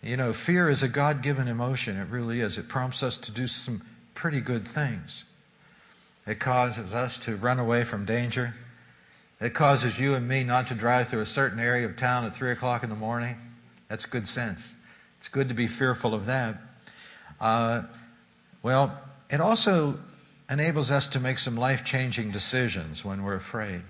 [0.03, 1.97] You know, fear is a God given emotion.
[1.97, 2.57] It really is.
[2.57, 5.23] It prompts us to do some pretty good things.
[6.25, 8.55] It causes us to run away from danger.
[9.39, 12.35] It causes you and me not to drive through a certain area of town at
[12.35, 13.35] 3 o'clock in the morning.
[13.89, 14.73] That's good sense.
[15.17, 16.61] It's good to be fearful of that.
[17.39, 17.83] Uh,
[18.63, 19.99] well, it also
[20.51, 23.81] enables us to make some life changing decisions when we're afraid.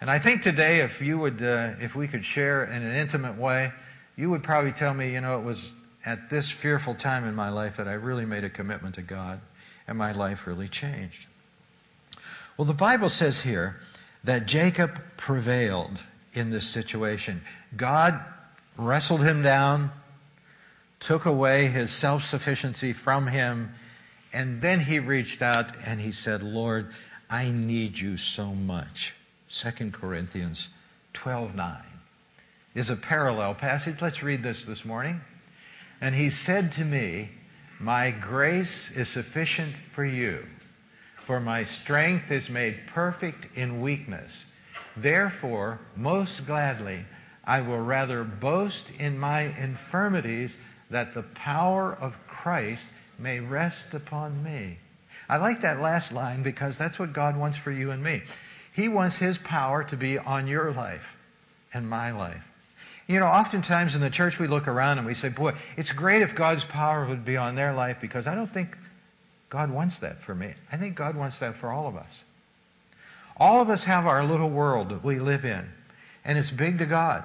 [0.00, 3.36] And I think today, if you would, uh, if we could share in an intimate
[3.36, 3.72] way,
[4.16, 5.72] you would probably tell me, you know, it was
[6.06, 9.40] at this fearful time in my life that I really made a commitment to God
[9.88, 11.26] and my life really changed.
[12.56, 13.80] Well, the Bible says here
[14.22, 16.04] that Jacob prevailed
[16.34, 17.42] in this situation.
[17.76, 18.24] God
[18.76, 19.90] wrestled him down,
[21.00, 23.74] took away his self sufficiency from him,
[24.32, 26.92] and then he reached out and he said, Lord,
[27.30, 29.14] I need you so much.
[29.50, 30.68] 2 Corinthians
[31.14, 31.76] 12 9
[32.74, 34.00] is a parallel passage.
[34.00, 35.20] Let's read this this morning.
[36.00, 37.30] And he said to me,
[37.80, 40.46] My grace is sufficient for you,
[41.16, 44.44] for my strength is made perfect in weakness.
[44.96, 47.04] Therefore, most gladly,
[47.44, 50.58] I will rather boast in my infirmities
[50.90, 52.88] that the power of Christ
[53.18, 54.78] may rest upon me.
[55.28, 58.22] I like that last line because that's what God wants for you and me.
[58.72, 61.16] He wants His power to be on your life
[61.74, 62.44] and my life.
[63.06, 66.22] You know, oftentimes in the church we look around and we say, boy, it's great
[66.22, 68.76] if God's power would be on their life because I don't think
[69.48, 70.52] God wants that for me.
[70.70, 72.24] I think God wants that for all of us.
[73.38, 75.70] All of us have our little world that we live in,
[76.24, 77.24] and it's big to God.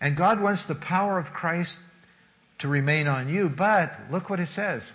[0.00, 1.78] And God wants the power of Christ
[2.60, 4.92] to remain on you, but look what it says.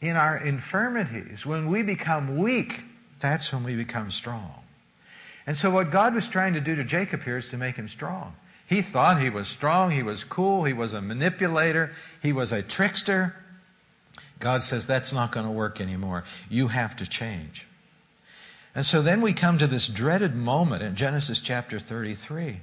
[0.00, 2.84] In our infirmities, when we become weak,
[3.20, 4.54] that's when we become strong.
[5.46, 7.88] And so, what God was trying to do to Jacob here is to make him
[7.88, 8.34] strong.
[8.66, 11.90] He thought he was strong, he was cool, he was a manipulator,
[12.22, 13.34] he was a trickster.
[14.38, 16.24] God says that's not going to work anymore.
[16.48, 17.66] You have to change.
[18.74, 22.60] And so then we come to this dreaded moment in Genesis chapter 33.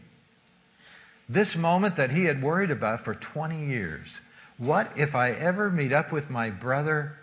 [1.29, 4.19] This moment that he had worried about for 20 years.
[4.57, 7.15] What if I ever meet up with my brother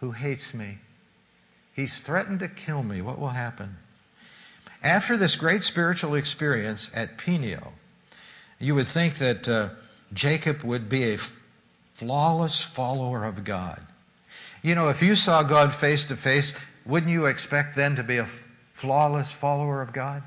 [0.00, 0.78] who hates me?
[1.72, 3.00] He's threatened to kill me.
[3.00, 3.76] What will happen?
[4.82, 7.72] After this great spiritual experience at Peniel,
[8.58, 9.68] you would think that uh,
[10.12, 11.18] Jacob would be a
[11.94, 13.80] flawless follower of God.
[14.62, 16.52] You know, if you saw God face to face,
[16.84, 18.26] wouldn't you expect then to be a
[18.72, 20.24] flawless follower of God?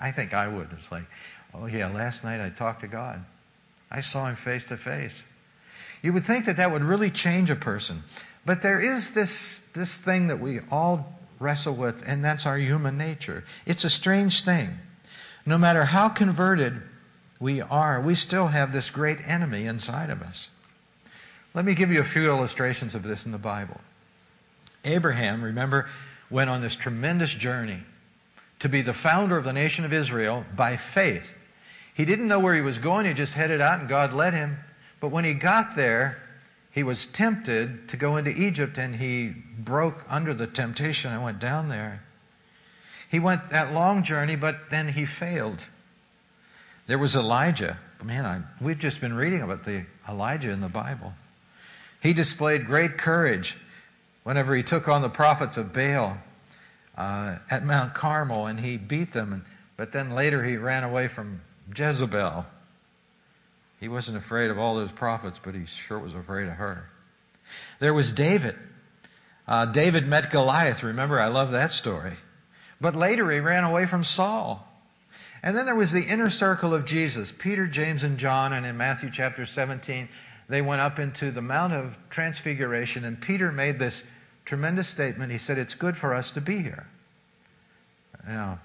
[0.00, 0.68] I think I would.
[0.72, 1.04] It's like,
[1.54, 3.24] oh, yeah, last night I talked to God.
[3.90, 5.22] I saw him face to face.
[6.02, 8.04] You would think that that would really change a person.
[8.46, 12.96] But there is this, this thing that we all wrestle with, and that's our human
[12.96, 13.44] nature.
[13.66, 14.78] It's a strange thing.
[15.44, 16.80] No matter how converted
[17.38, 20.48] we are, we still have this great enemy inside of us.
[21.54, 23.80] Let me give you a few illustrations of this in the Bible.
[24.84, 25.88] Abraham, remember,
[26.30, 27.80] went on this tremendous journey
[28.60, 31.34] to be the founder of the nation of Israel by faith.
[31.94, 34.58] He didn't know where he was going, he just headed out and God led him.
[35.00, 36.22] But when he got there,
[36.70, 41.40] he was tempted to go into Egypt and he broke under the temptation and went
[41.40, 42.02] down there.
[43.10, 45.66] He went that long journey, but then he failed.
[46.86, 47.78] There was Elijah.
[48.04, 51.12] Man, I, we've just been reading about the Elijah in the Bible.
[52.00, 53.56] He displayed great courage
[54.22, 56.18] whenever he took on the prophets of Baal
[56.96, 59.44] uh, at Mount Carmel and he beat them.
[59.76, 61.40] But then later he ran away from
[61.74, 62.46] Jezebel.
[63.78, 66.90] He wasn't afraid of all those prophets, but he sure was afraid of her.
[67.78, 68.56] There was David.
[69.48, 70.82] Uh, David met Goliath.
[70.82, 72.12] Remember, I love that story.
[72.80, 74.66] But later he ran away from Saul.
[75.42, 78.52] And then there was the inner circle of Jesus Peter, James, and John.
[78.52, 80.08] And in Matthew chapter 17,
[80.48, 84.04] they went up into the Mount of Transfiguration, and Peter made this
[84.44, 85.32] tremendous statement.
[85.32, 86.86] He said, It's good for us to be here.
[88.26, 88.58] Now,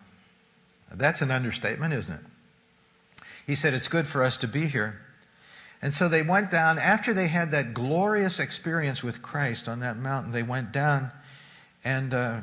[0.92, 2.22] that's an understatement, isn't it?
[3.46, 5.02] He said, It's good for us to be here.
[5.82, 9.98] And so they went down, after they had that glorious experience with Christ on that
[9.98, 11.12] mountain, they went down.
[11.84, 12.42] And uh,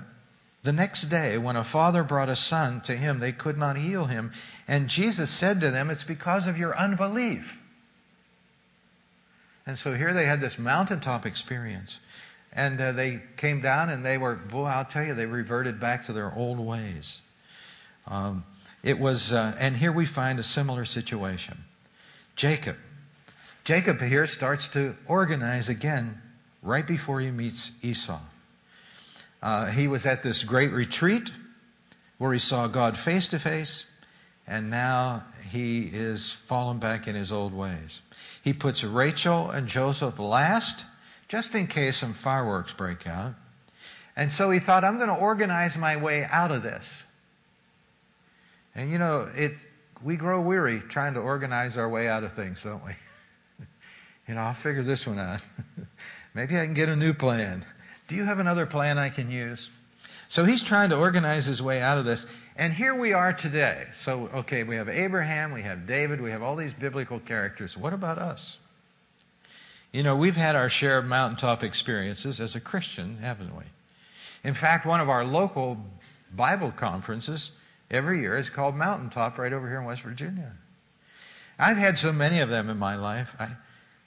[0.62, 4.07] the next day, when a father brought a son to him, they could not heal
[4.07, 4.32] him.
[4.68, 7.59] And Jesus said to them, It's because of your unbelief.
[9.66, 11.98] And so here they had this mountaintop experience.
[12.53, 16.05] And uh, they came down and they were, boy, I'll tell you, they reverted back
[16.07, 17.22] to their old ways.
[18.07, 18.44] Um,
[18.82, 21.64] it was, uh, and here we find a similar situation.
[22.34, 22.76] Jacob.
[23.64, 26.20] Jacob here starts to organize again
[26.62, 28.20] right before he meets Esau.
[29.42, 31.30] Uh, he was at this great retreat
[32.18, 33.86] where he saw God face to face,
[34.46, 38.00] and now he is fallen back in his old ways.
[38.42, 40.84] He puts Rachel and Joseph last,
[41.28, 43.34] just in case some fireworks break out.
[44.16, 47.04] And so he thought, I'm going to organize my way out of this.
[48.74, 49.52] And you know, it,
[50.02, 52.92] we grow weary trying to organize our way out of things, don't we?
[54.28, 55.40] you know, I'll figure this one out.
[56.34, 57.64] Maybe I can get a new plan.
[58.08, 59.70] Do you have another plan I can use?
[60.28, 62.26] So he's trying to organize his way out of this.
[62.56, 63.86] And here we are today.
[63.92, 67.76] So, okay, we have Abraham, we have David, we have all these biblical characters.
[67.76, 68.56] What about us?
[69.92, 73.64] You know, we've had our share of mountaintop experiences as a Christian, haven't we?
[74.42, 75.76] In fact, one of our local
[76.34, 77.52] Bible conferences
[77.93, 80.53] every year is called Mountaintop right over here in West Virginia.
[81.59, 83.36] I've had so many of them in my life.
[83.38, 83.51] I,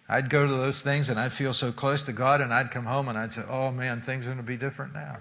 [0.09, 2.85] I'd go to those things and I'd feel so close to God, and I'd come
[2.85, 5.17] home and I'd say, Oh man, things are going to be different now.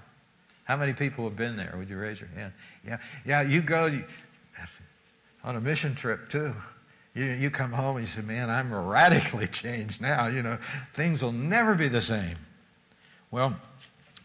[0.64, 1.74] How many people have been there?
[1.76, 2.52] Would you raise your hand?
[2.86, 3.42] Yeah, yeah.
[3.42, 4.02] You go
[5.44, 6.54] on a mission trip too.
[7.14, 10.26] You, you come home and you say, Man, I'm radically changed now.
[10.26, 10.58] You know,
[10.94, 12.36] things will never be the same.
[13.30, 13.56] Well,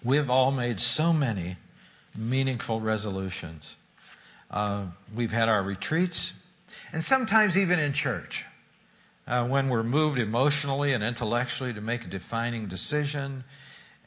[0.04, 1.58] we've all made so many
[2.18, 3.76] meaningful resolutions.
[4.52, 4.86] Uh,
[5.16, 6.34] we've had our retreats,
[6.92, 8.46] and sometimes even in church.
[9.28, 13.44] Uh, when we're moved emotionally and intellectually to make a defining decision,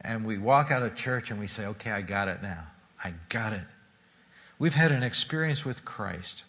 [0.01, 2.67] and we walk out of church and we say, Okay, I got it now.
[3.05, 3.63] I got it.
[4.59, 6.45] We've had an experience with Christ.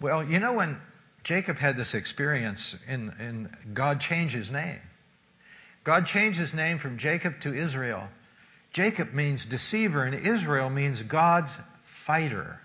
[0.00, 0.80] Well, you know, when
[1.24, 4.80] Jacob had this experience, in, in God changed his name.
[5.84, 8.08] God changed his name from Jacob to Israel.
[8.72, 12.60] Jacob means deceiver, and Israel means God's fighter.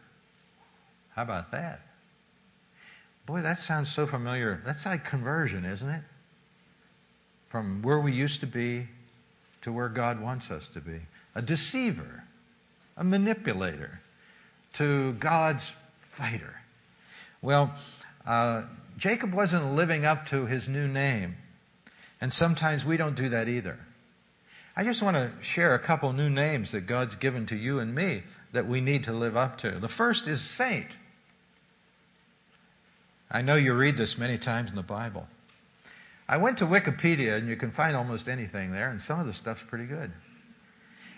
[1.16, 1.80] How about that?
[3.26, 4.62] Boy, that sounds so familiar.
[4.66, 6.02] That's like conversion, isn't it?
[7.48, 8.88] From where we used to be
[9.62, 11.00] to where God wants us to be.
[11.34, 12.24] A deceiver,
[12.98, 14.02] a manipulator,
[14.74, 16.62] to God's fighter.
[17.42, 17.74] Well,
[18.28, 18.64] uh,
[18.98, 21.38] Jacob wasn't living up to his new name,
[22.20, 23.80] and sometimes we don't do that either.
[24.76, 27.96] I just want to share a couple new names that God's given to you and
[27.96, 29.72] me that we need to live up to.
[29.72, 30.98] The first is saint.
[33.30, 35.28] I know you read this many times in the Bible.
[36.28, 39.34] I went to Wikipedia, and you can find almost anything there, and some of the
[39.34, 40.12] stuff's pretty good.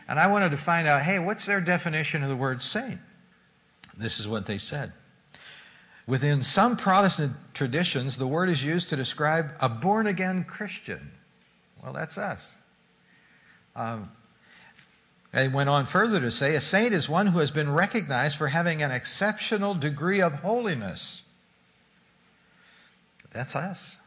[0.07, 2.99] And I wanted to find out hey, what's their definition of the word saint?
[3.97, 4.93] This is what they said.
[6.05, 11.11] Within some Protestant traditions, the word is used to describe a born again Christian.
[11.83, 12.57] Well, that's us.
[13.75, 14.11] Um,
[15.33, 18.47] they went on further to say a saint is one who has been recognized for
[18.47, 21.23] having an exceptional degree of holiness.
[23.37, 23.97] That's us.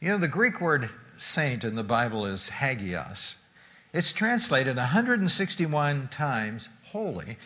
[0.00, 0.88] You know, the Greek word
[1.18, 3.36] saint in the Bible is hagios.
[3.92, 7.36] It's translated 161 times holy,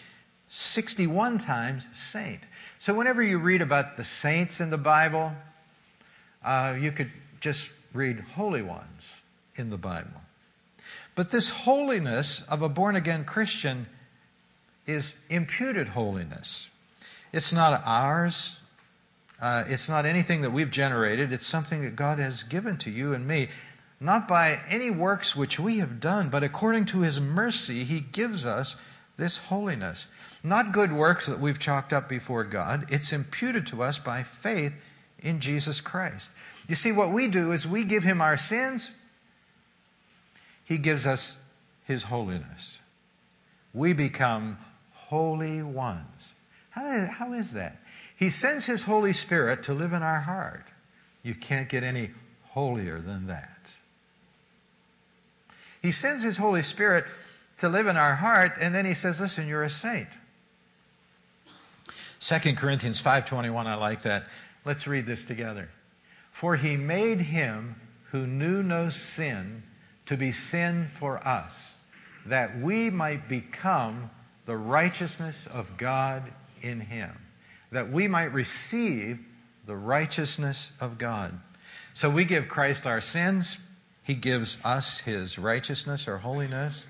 [0.46, 2.42] 61 times saint.
[2.78, 5.32] So whenever you read about the saints in the Bible,
[6.44, 7.10] uh, you could
[7.40, 9.02] just read holy ones
[9.56, 10.22] in the Bible.
[11.16, 13.88] But this holiness of a born again Christian
[14.86, 16.70] is imputed holiness.
[17.32, 18.58] It's not ours,
[19.42, 23.12] uh, it's not anything that we've generated, it's something that God has given to you
[23.12, 23.48] and me.
[23.98, 28.46] Not by any works which we have done, but according to His mercy, He gives
[28.46, 28.76] us
[29.16, 30.06] this holiness.
[30.44, 34.72] Not good works that we've chalked up before God, it's imputed to us by faith
[35.18, 36.30] in Jesus Christ.
[36.68, 38.92] You see, what we do is we give Him our sins,
[40.64, 41.36] He gives us
[41.84, 42.80] His holiness.
[43.74, 44.58] We become
[44.92, 46.32] holy ones.
[46.70, 47.81] How, how is that?
[48.22, 50.70] He sends His Holy Spirit to live in our heart.
[51.24, 52.12] You can't get any
[52.50, 53.72] holier than that.
[55.82, 57.04] He sends His Holy Spirit
[57.58, 60.06] to live in our heart, and then He says, Listen, you're a saint.
[62.20, 64.28] 2 Corinthians 5:21 I like that.
[64.64, 65.70] Let's read this together.
[66.30, 67.74] For he made him
[68.12, 69.64] who knew no sin
[70.06, 71.72] to be sin for us
[72.24, 74.10] that we might become
[74.46, 77.18] the righteousness of God in him
[77.72, 79.18] that we might receive
[79.66, 81.40] the righteousness of God.
[81.94, 83.58] So we give Christ our sins,
[84.02, 86.84] He gives us His righteousness or holiness,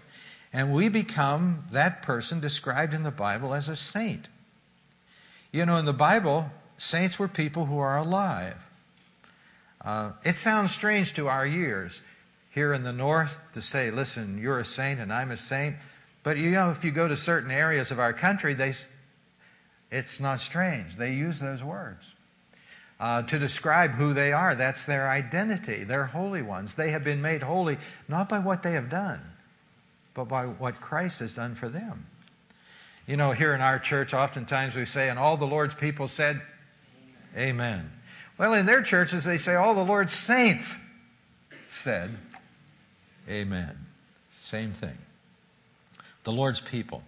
[0.52, 4.28] and we become that person described in the Bible as a saint.
[5.50, 8.56] You know, in the Bible, saints were people who are alive.
[9.84, 12.02] Uh, it sounds strange to our ears
[12.50, 15.76] here in the north to say, listen, you're a saint and I'm a saint.
[16.22, 18.74] But you know, if you go to certain areas of our country, they,
[19.92, 20.96] it's not strange.
[20.96, 22.14] They use those words
[22.98, 24.54] uh, to describe who they are.
[24.54, 25.84] That's their identity.
[25.84, 26.74] They're holy ones.
[26.74, 27.76] They have been made holy
[28.08, 29.20] not by what they have done,
[30.14, 32.06] but by what Christ has done for them.
[33.06, 36.40] You know, here in our church, oftentimes we say, and all the Lord's people said,
[37.36, 37.50] Amen.
[37.50, 37.92] Amen.
[38.38, 40.76] Well, in their churches, they say, all the Lord's saints
[41.66, 42.16] said,
[43.28, 43.78] Amen.
[44.30, 44.96] Same thing.
[46.24, 47.02] The Lord's people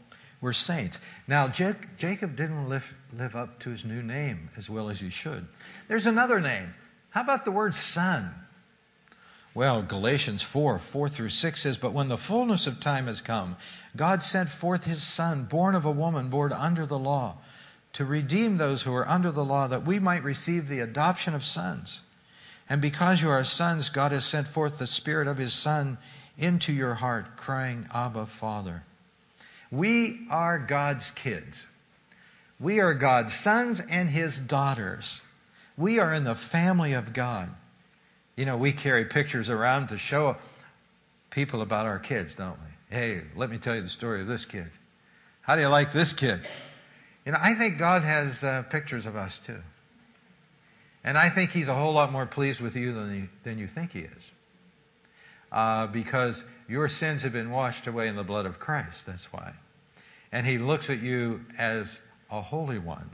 [0.45, 1.01] were saints.
[1.27, 5.47] Now, Jacob didn't live, live up to his new name as well as he should.
[5.89, 6.75] There's another name.
[7.09, 8.35] How about the word son?
[9.55, 13.57] Well, Galatians 4 4 through 6 says, But when the fullness of time has come,
[13.97, 17.39] God sent forth his Son, born of a woman, born under the law,
[17.95, 21.45] to redeem those who are under the law, that we might receive the adoption of
[21.45, 22.03] sons.
[22.69, 25.97] And because you are sons, God has sent forth the Spirit of his Son
[26.37, 28.83] into your heart, crying, Abba, Father.
[29.75, 31.67] We are God's kids.
[32.61, 35.21] We are God's sons and his daughters.
[35.77, 37.51] We are in the family of God.
[38.37, 40.37] You know, we carry pictures around to show
[41.31, 42.97] people about our kids, don't we?
[42.97, 44.71] Hey, let me tell you the story of this kid.
[45.41, 46.43] How do you like this kid?
[47.27, 49.61] You know, I think God has uh, pictures of us too.
[51.03, 53.67] And I think He's a whole lot more pleased with you than, he, than you
[53.67, 54.31] think He is.
[55.51, 59.07] Uh, because your sins have been washed away in the blood of Christ.
[59.07, 59.55] That's why.
[60.35, 63.09] And He looks at you as a holy one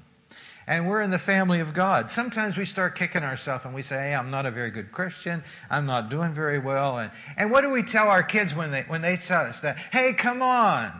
[0.70, 2.12] and we're in the family of God.
[2.12, 5.42] Sometimes we start kicking ourselves and we say, hey, I'm not a very good Christian.
[5.68, 6.96] I'm not doing very well.
[6.96, 9.78] And, and what do we tell our kids when they, when they tell us that?
[9.90, 10.92] Hey, come on.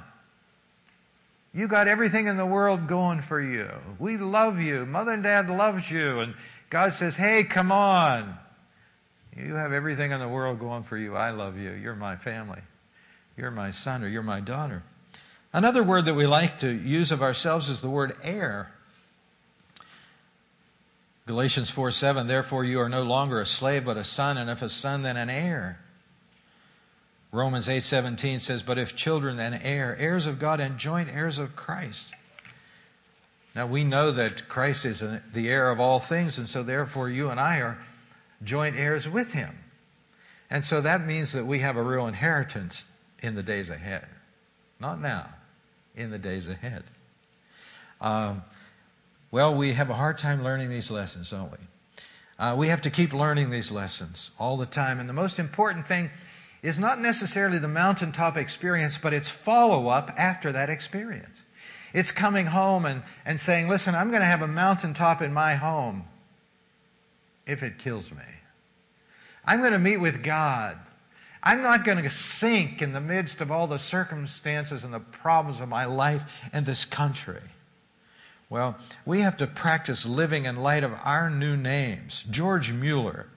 [1.55, 3.71] You got everything in the world going for you.
[4.01, 4.87] We love you.
[4.87, 6.19] Mother and dad loves you.
[6.19, 6.35] And
[6.69, 8.37] God says, hey, come on.
[9.37, 11.15] You have everything in the world going for you.
[11.15, 11.71] I love you.
[11.75, 12.61] You're my family.
[13.37, 14.83] You're my son or you're my daughter.
[15.53, 18.73] Another word that we like to use of ourselves is the word heir.
[21.27, 24.63] Galatians 4 7, therefore you are no longer a slave, but a son, and if
[24.63, 25.81] a son, then an heir.
[27.33, 31.39] Romans 8 17 says, But if children, then heir, heirs of God and joint heirs
[31.39, 32.15] of Christ.
[33.55, 37.31] Now we know that Christ is the heir of all things, and so therefore you
[37.31, 37.79] and I are
[38.43, 39.59] joint heirs with him.
[40.49, 42.87] And so that means that we have a real inheritance
[43.21, 44.07] in the days ahead.
[44.81, 45.29] Not now,
[46.01, 46.85] in the days ahead.
[48.01, 48.43] Um,
[49.31, 51.59] well, we have a hard time learning these lessons, don't we?
[52.39, 54.99] Uh, we have to keep learning these lessons all the time.
[54.99, 56.11] And the most important thing
[56.63, 61.43] is not necessarily the mountaintop experience, but it's follow up after that experience.
[61.93, 65.55] It's coming home and, and saying, listen, I'm going to have a mountaintop in my
[65.55, 66.05] home
[67.47, 68.19] if it kills me.
[69.45, 70.79] I'm going to meet with God.
[71.43, 75.61] I'm not going to sink in the midst of all the circumstances and the problems
[75.61, 77.41] of my life and this country.
[78.51, 78.77] Well,
[79.07, 82.25] we have to practice living in light of our new names.
[82.29, 83.29] George Mueller,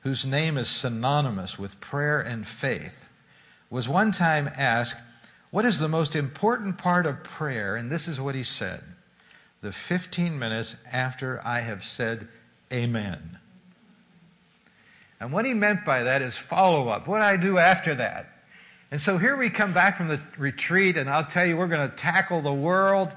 [0.00, 3.08] whose name is synonymous with prayer and faith,
[3.68, 4.96] was one time asked,
[5.50, 7.74] What is the most important part of prayer?
[7.74, 8.84] And this is what he said
[9.60, 12.28] The 15 minutes after I have said
[12.72, 13.38] Amen.
[15.20, 17.06] And what he meant by that is follow up.
[17.06, 18.30] What do I do after that?
[18.90, 21.88] And so here we come back from the retreat, and I'll tell you, we're going
[21.88, 23.12] to tackle the world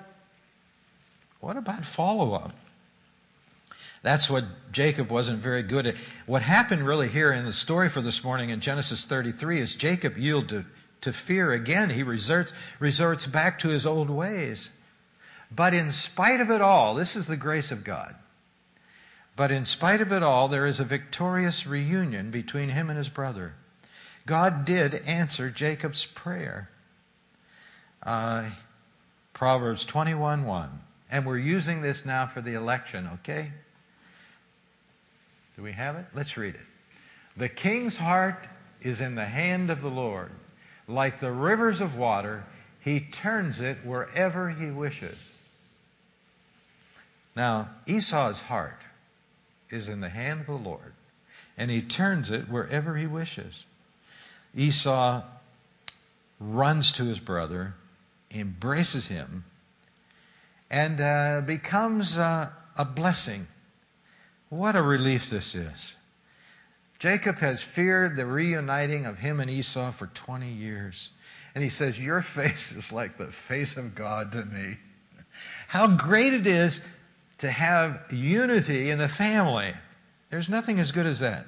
[1.39, 2.53] what about follow up?
[4.03, 5.95] That's what Jacob wasn't very good at.
[6.25, 10.17] What happened really here in the story for this morning in Genesis 33 is Jacob
[10.17, 10.65] yielded to,
[11.01, 11.89] to fear again.
[11.89, 14.71] He resorts, resorts back to his old ways.
[15.51, 18.15] But in spite of it all, this is the grace of God.
[19.38, 23.07] But in spite of it all, there is a victorious reunion between him and his
[23.07, 23.53] brother.
[24.25, 26.71] God did answer Jacob's prayer.
[28.01, 28.49] Uh,
[29.33, 30.81] Proverbs 21 1.
[31.11, 33.51] And we're using this now for the election, okay?
[35.55, 36.05] Do we have it?
[36.15, 36.61] Let's read it.
[37.38, 38.47] The king's heart
[38.81, 40.31] is in the hand of the Lord.
[40.88, 42.43] Like the rivers of water,
[42.79, 45.17] he turns it wherever he wishes.
[47.35, 48.81] Now, Esau's heart
[49.70, 50.93] is in the hand of the Lord,
[51.57, 53.65] and he turns it wherever he wishes.
[54.55, 55.24] Esau
[56.39, 57.76] runs to his brother,
[58.32, 59.45] embraces him,
[60.70, 63.47] and uh, becomes uh, a blessing.
[64.49, 65.95] What a relief this is.
[66.99, 71.11] Jacob has feared the reuniting of him and Esau for 20 years.
[71.53, 74.78] And he says, Your face is like the face of God to me.
[75.68, 76.82] How great it is
[77.39, 79.73] to have unity in the family.
[80.29, 81.45] There's nothing as good as that.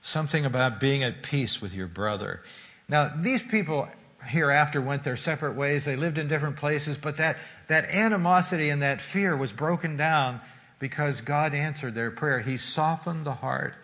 [0.00, 2.42] Something about being at peace with your brother.
[2.88, 3.88] Now, these people
[4.24, 5.84] hereafter went their separate ways.
[5.84, 10.40] They lived in different places, but that, that animosity and that fear was broken down
[10.78, 12.40] because God answered their prayer.
[12.40, 13.74] He softened the heart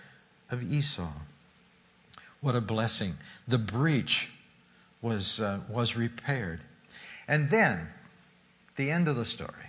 [0.50, 1.12] of Esau.
[2.40, 3.16] What a blessing.
[3.46, 4.30] The breach
[5.02, 6.60] was, uh, was repaired.
[7.26, 7.88] And then,
[8.76, 9.67] the end of the story.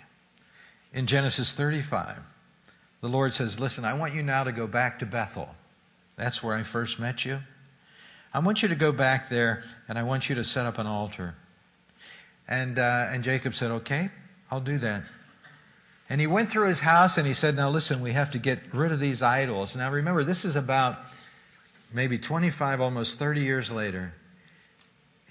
[0.94, 2.18] In Genesis 35,
[3.02, 5.50] the Lord says, Listen, I want you now to go back to Bethel.
[6.16, 7.40] That's where I first met you.
[8.34, 10.88] I want you to go back there and I want you to set up an
[10.88, 11.36] altar.
[12.48, 14.10] And, uh, and Jacob said, Okay,
[14.52, 15.04] I'll do that.
[16.10, 18.60] And he went through his house and he said, Now listen, we have to get
[18.74, 19.76] rid of these idols.
[19.76, 21.00] Now remember, this is about
[21.94, 24.14] maybe 25, almost 30 years later,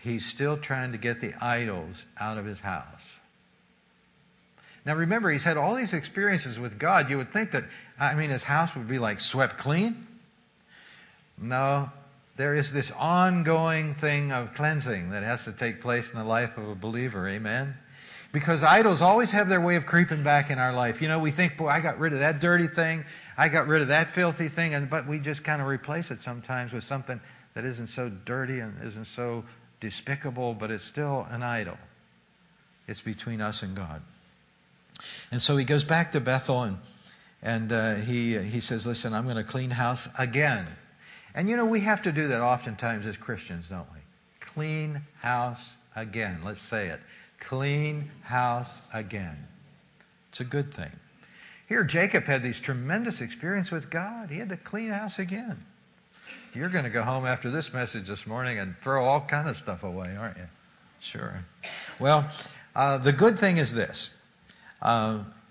[0.01, 3.18] he's still trying to get the idols out of his house.
[4.89, 7.11] Now remember, he's had all these experiences with God.
[7.11, 7.65] You would think that,
[8.01, 10.07] I mean, his house would be like swept clean.
[11.37, 11.91] No,
[12.37, 16.57] there is this ongoing thing of cleansing that has to take place in the life
[16.57, 17.29] of a believer.
[17.29, 17.77] Amen?
[18.33, 21.03] Because idols always have their way of creeping back in our life.
[21.03, 23.05] You know, we think, boy, I got rid of that dirty thing,
[23.37, 26.23] I got rid of that filthy thing, and, but we just kind of replace it
[26.23, 27.21] sometimes with something
[27.53, 29.45] that isn't so dirty and isn't so
[29.81, 31.77] despicable, but it's still an idol.
[32.87, 34.01] It's between us and God.
[35.31, 36.79] And so he goes back to Bethel and,
[37.43, 40.67] and uh, he, he says, Listen, I'm going to clean house again.
[41.35, 44.01] And you know, we have to do that oftentimes as Christians, don't we?
[44.41, 46.41] Clean house again.
[46.45, 47.01] Let's say it.
[47.39, 49.47] Clean house again.
[50.31, 50.91] It's a good thing.
[51.69, 54.31] Here, Jacob had these tremendous experience with God.
[54.31, 55.65] He had to clean house again.
[56.55, 59.57] You're going to go home after this message this morning and throw all kind of
[59.57, 60.49] stuff away, aren't you?
[60.99, 61.45] Sure.
[62.01, 62.29] Well,
[62.75, 64.11] uh, the good thing is this: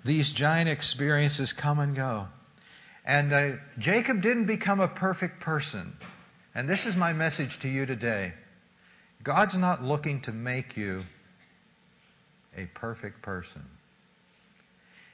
[0.04, 2.28] these giant experiences come and go,
[3.06, 5.96] and uh, Jacob didn't become a perfect person.
[6.56, 8.34] And this is my message to you today:
[9.24, 11.06] God's not looking to make you
[12.56, 13.64] a perfect person.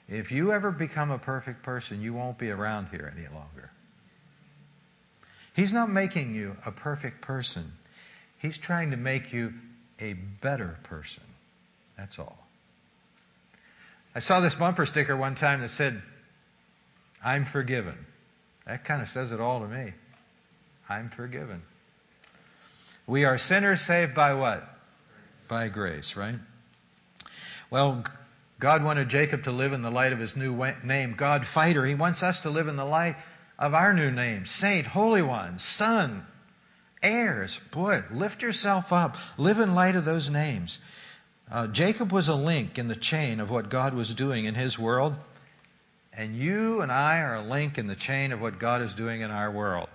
[0.08, 3.72] If you ever become a perfect person, you won't be around here any longer.
[5.56, 7.72] He's not making you a perfect person.
[8.38, 9.54] He's trying to make you
[10.00, 11.24] a better person.
[11.98, 12.43] That's all.
[14.16, 16.02] I saw this bumper sticker one time that said,
[17.24, 18.06] I'm forgiven.
[18.66, 19.94] That kind of says it all to me.
[20.88, 21.64] I'm forgiven.
[23.08, 24.68] We are sinners saved by what?
[25.48, 26.36] By grace, right?
[27.70, 28.04] Well,
[28.60, 31.86] God wanted Jacob to live in the light of his new name, God fighter.
[31.86, 33.16] He wants us to live in the light
[33.60, 36.26] of our new name Saint, Holy One, Son,
[37.02, 37.60] heirs.
[37.72, 39.18] Boy, lift yourself up.
[39.38, 40.80] Live in light of those names.
[41.52, 44.80] Uh, Jacob was a link in the chain of what God was doing in his
[44.80, 45.16] world,
[46.16, 49.22] and you and I are a link in the chain of what God is doing
[49.22, 49.90] in our world.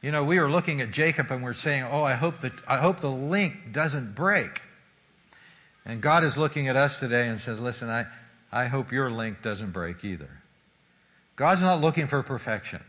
[0.00, 2.78] You know, we were looking at Jacob and we're saying, "Oh, I hope that I
[2.78, 4.62] hope the link doesn't break."
[5.84, 8.06] And God is looking at us today and says, "Listen, I
[8.50, 10.42] I hope your link doesn't break either."
[11.36, 12.82] God's not looking for perfection,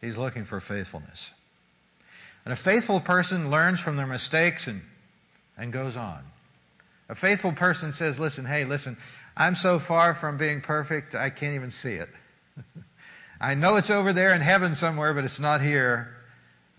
[0.00, 1.32] He's looking for faithfulness.
[2.44, 4.82] And a faithful person learns from their mistakes and,
[5.56, 6.20] and goes on.
[7.08, 8.96] A faithful person says, Listen, hey, listen,
[9.36, 12.08] I'm so far from being perfect, I can't even see it.
[13.40, 16.16] I know it's over there in heaven somewhere, but it's not here.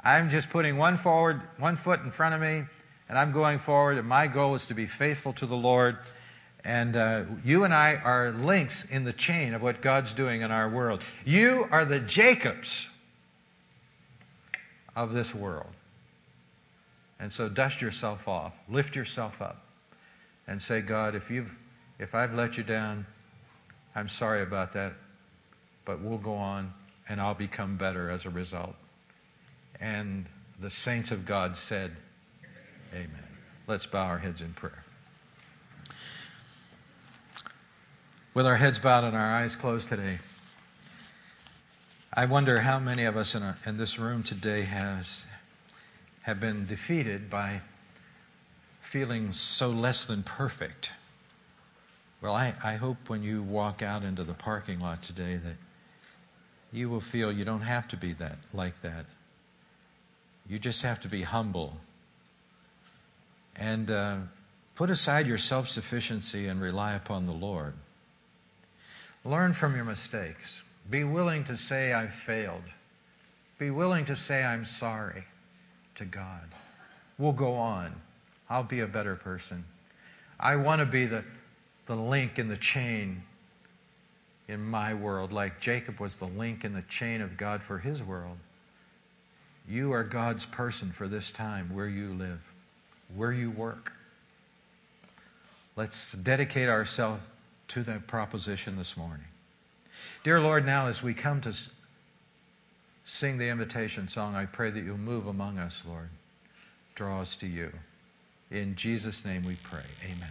[0.03, 2.63] I'm just putting one forward, one foot in front of me,
[3.09, 3.97] and I'm going forward.
[3.97, 5.97] And my goal is to be faithful to the Lord
[6.65, 10.49] and uh, you and I are links in the chain of what God's doing in
[10.49, 11.03] our world.
[11.23, 12.87] You are the Jacobs
[14.95, 15.69] of this world.
[17.19, 19.63] And so dust yourself off, lift yourself up,
[20.47, 21.53] and say, God, if, you've,
[21.97, 23.05] if I've let you down,
[23.95, 24.93] I'm sorry about that,
[25.85, 26.73] but we'll go on
[27.07, 28.75] and I'll become better as a result.
[29.79, 30.25] And
[30.59, 31.91] the saints of God said,
[32.93, 33.09] Amen.
[33.67, 34.85] Let's bow our heads in prayer.
[38.35, 40.19] with our heads bowed and our eyes closed today,
[42.13, 45.25] I wonder how many of us in, a, in this room today has,
[46.25, 47.61] have been defeated by
[48.81, 50.89] feeling so less than perfect.
[52.19, 55.57] Well, I, I hope when you walk out into the parking lot today that
[56.73, 59.05] you will feel you don't have to be that like that.
[60.49, 61.77] You just have to be humble
[63.55, 64.17] and uh,
[64.73, 67.75] put aside your self sufficiency and rely upon the Lord.
[69.23, 70.63] Learn from your mistakes.
[70.89, 72.63] Be willing to say, I've failed.
[73.59, 75.25] Be willing to say, I'm sorry
[75.95, 76.49] to God.
[77.17, 77.95] We'll go on.
[78.49, 79.65] I'll be a better person.
[80.39, 81.23] I want to be the,
[81.85, 83.23] the link in the chain
[84.47, 88.03] in my world, like Jacob was the link in the chain of God for his
[88.03, 88.37] world.
[89.67, 92.43] You are God's person for this time where you live,
[93.15, 93.93] where you work.
[95.75, 97.23] Let's dedicate ourselves
[97.69, 99.25] to that proposition this morning.
[100.23, 101.55] Dear Lord, now as we come to
[103.05, 106.09] sing the invitation song, I pray that you'll move among us, Lord.
[106.95, 107.71] Draw us to you.
[108.51, 109.85] In Jesus' name we pray.
[110.03, 110.29] Amen.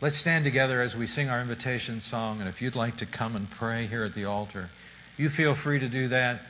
[0.00, 2.40] Let's stand together as we sing our invitation song.
[2.40, 4.70] And if you'd like to come and pray here at the altar,
[5.16, 6.42] you feel free to do that.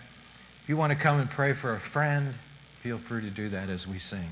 [0.62, 2.34] If you want to come and pray for a friend,
[2.80, 4.30] feel free to do that as we sing.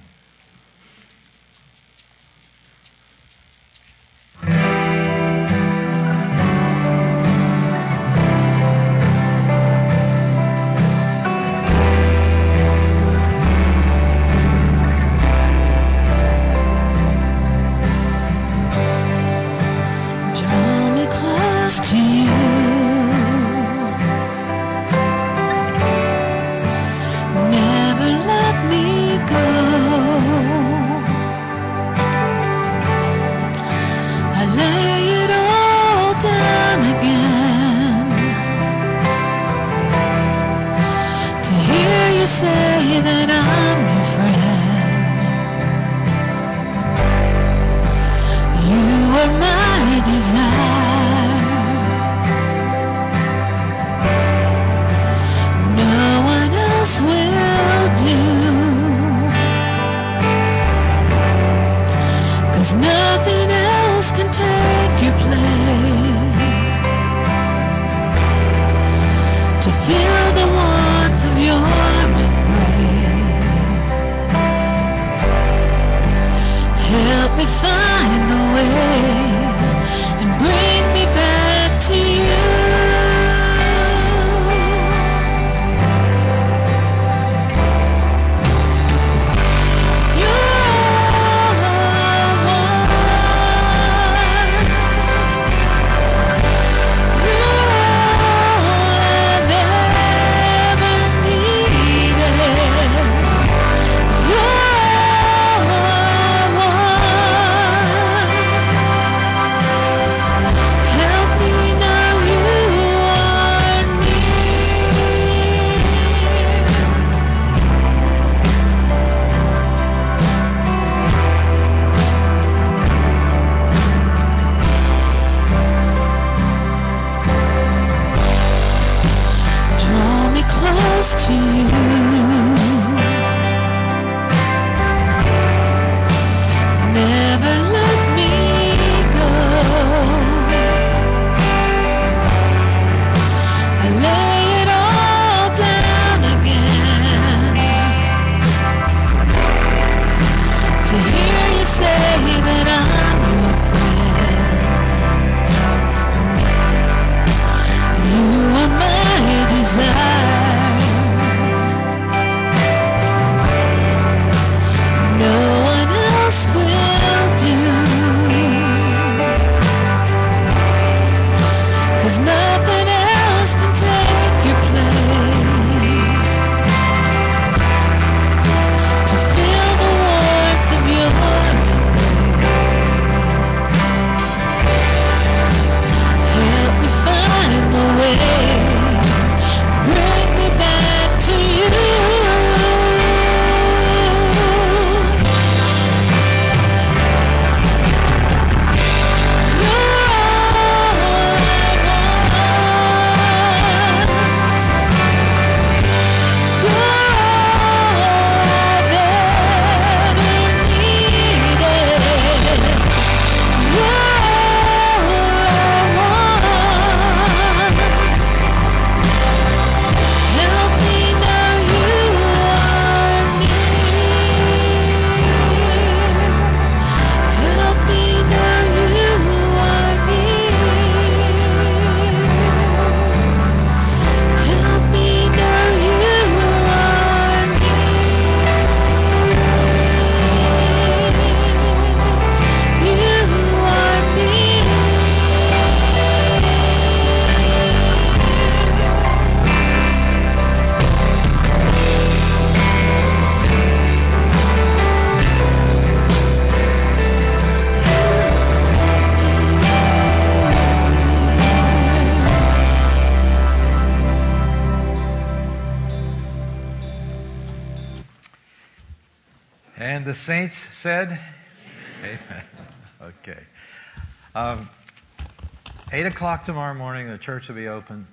[276.23, 278.07] O'clock tomorrow morning, the church will be open.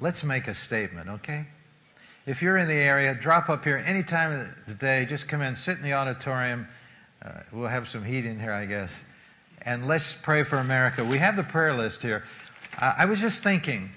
[0.00, 1.46] Let's make a statement, okay?
[2.26, 5.06] If you're in the area, drop up here any time of the day.
[5.06, 6.68] Just come in, sit in the auditorium.
[7.24, 9.02] Uh, we'll have some heat in here, I guess.
[9.62, 11.02] And let's pray for America.
[11.02, 12.22] We have the prayer list here.
[12.76, 13.92] I, I was just thinking,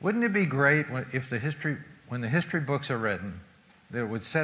[0.00, 1.76] wouldn't it be great if the history,
[2.08, 3.38] when the history books are written,
[3.90, 4.40] that it would set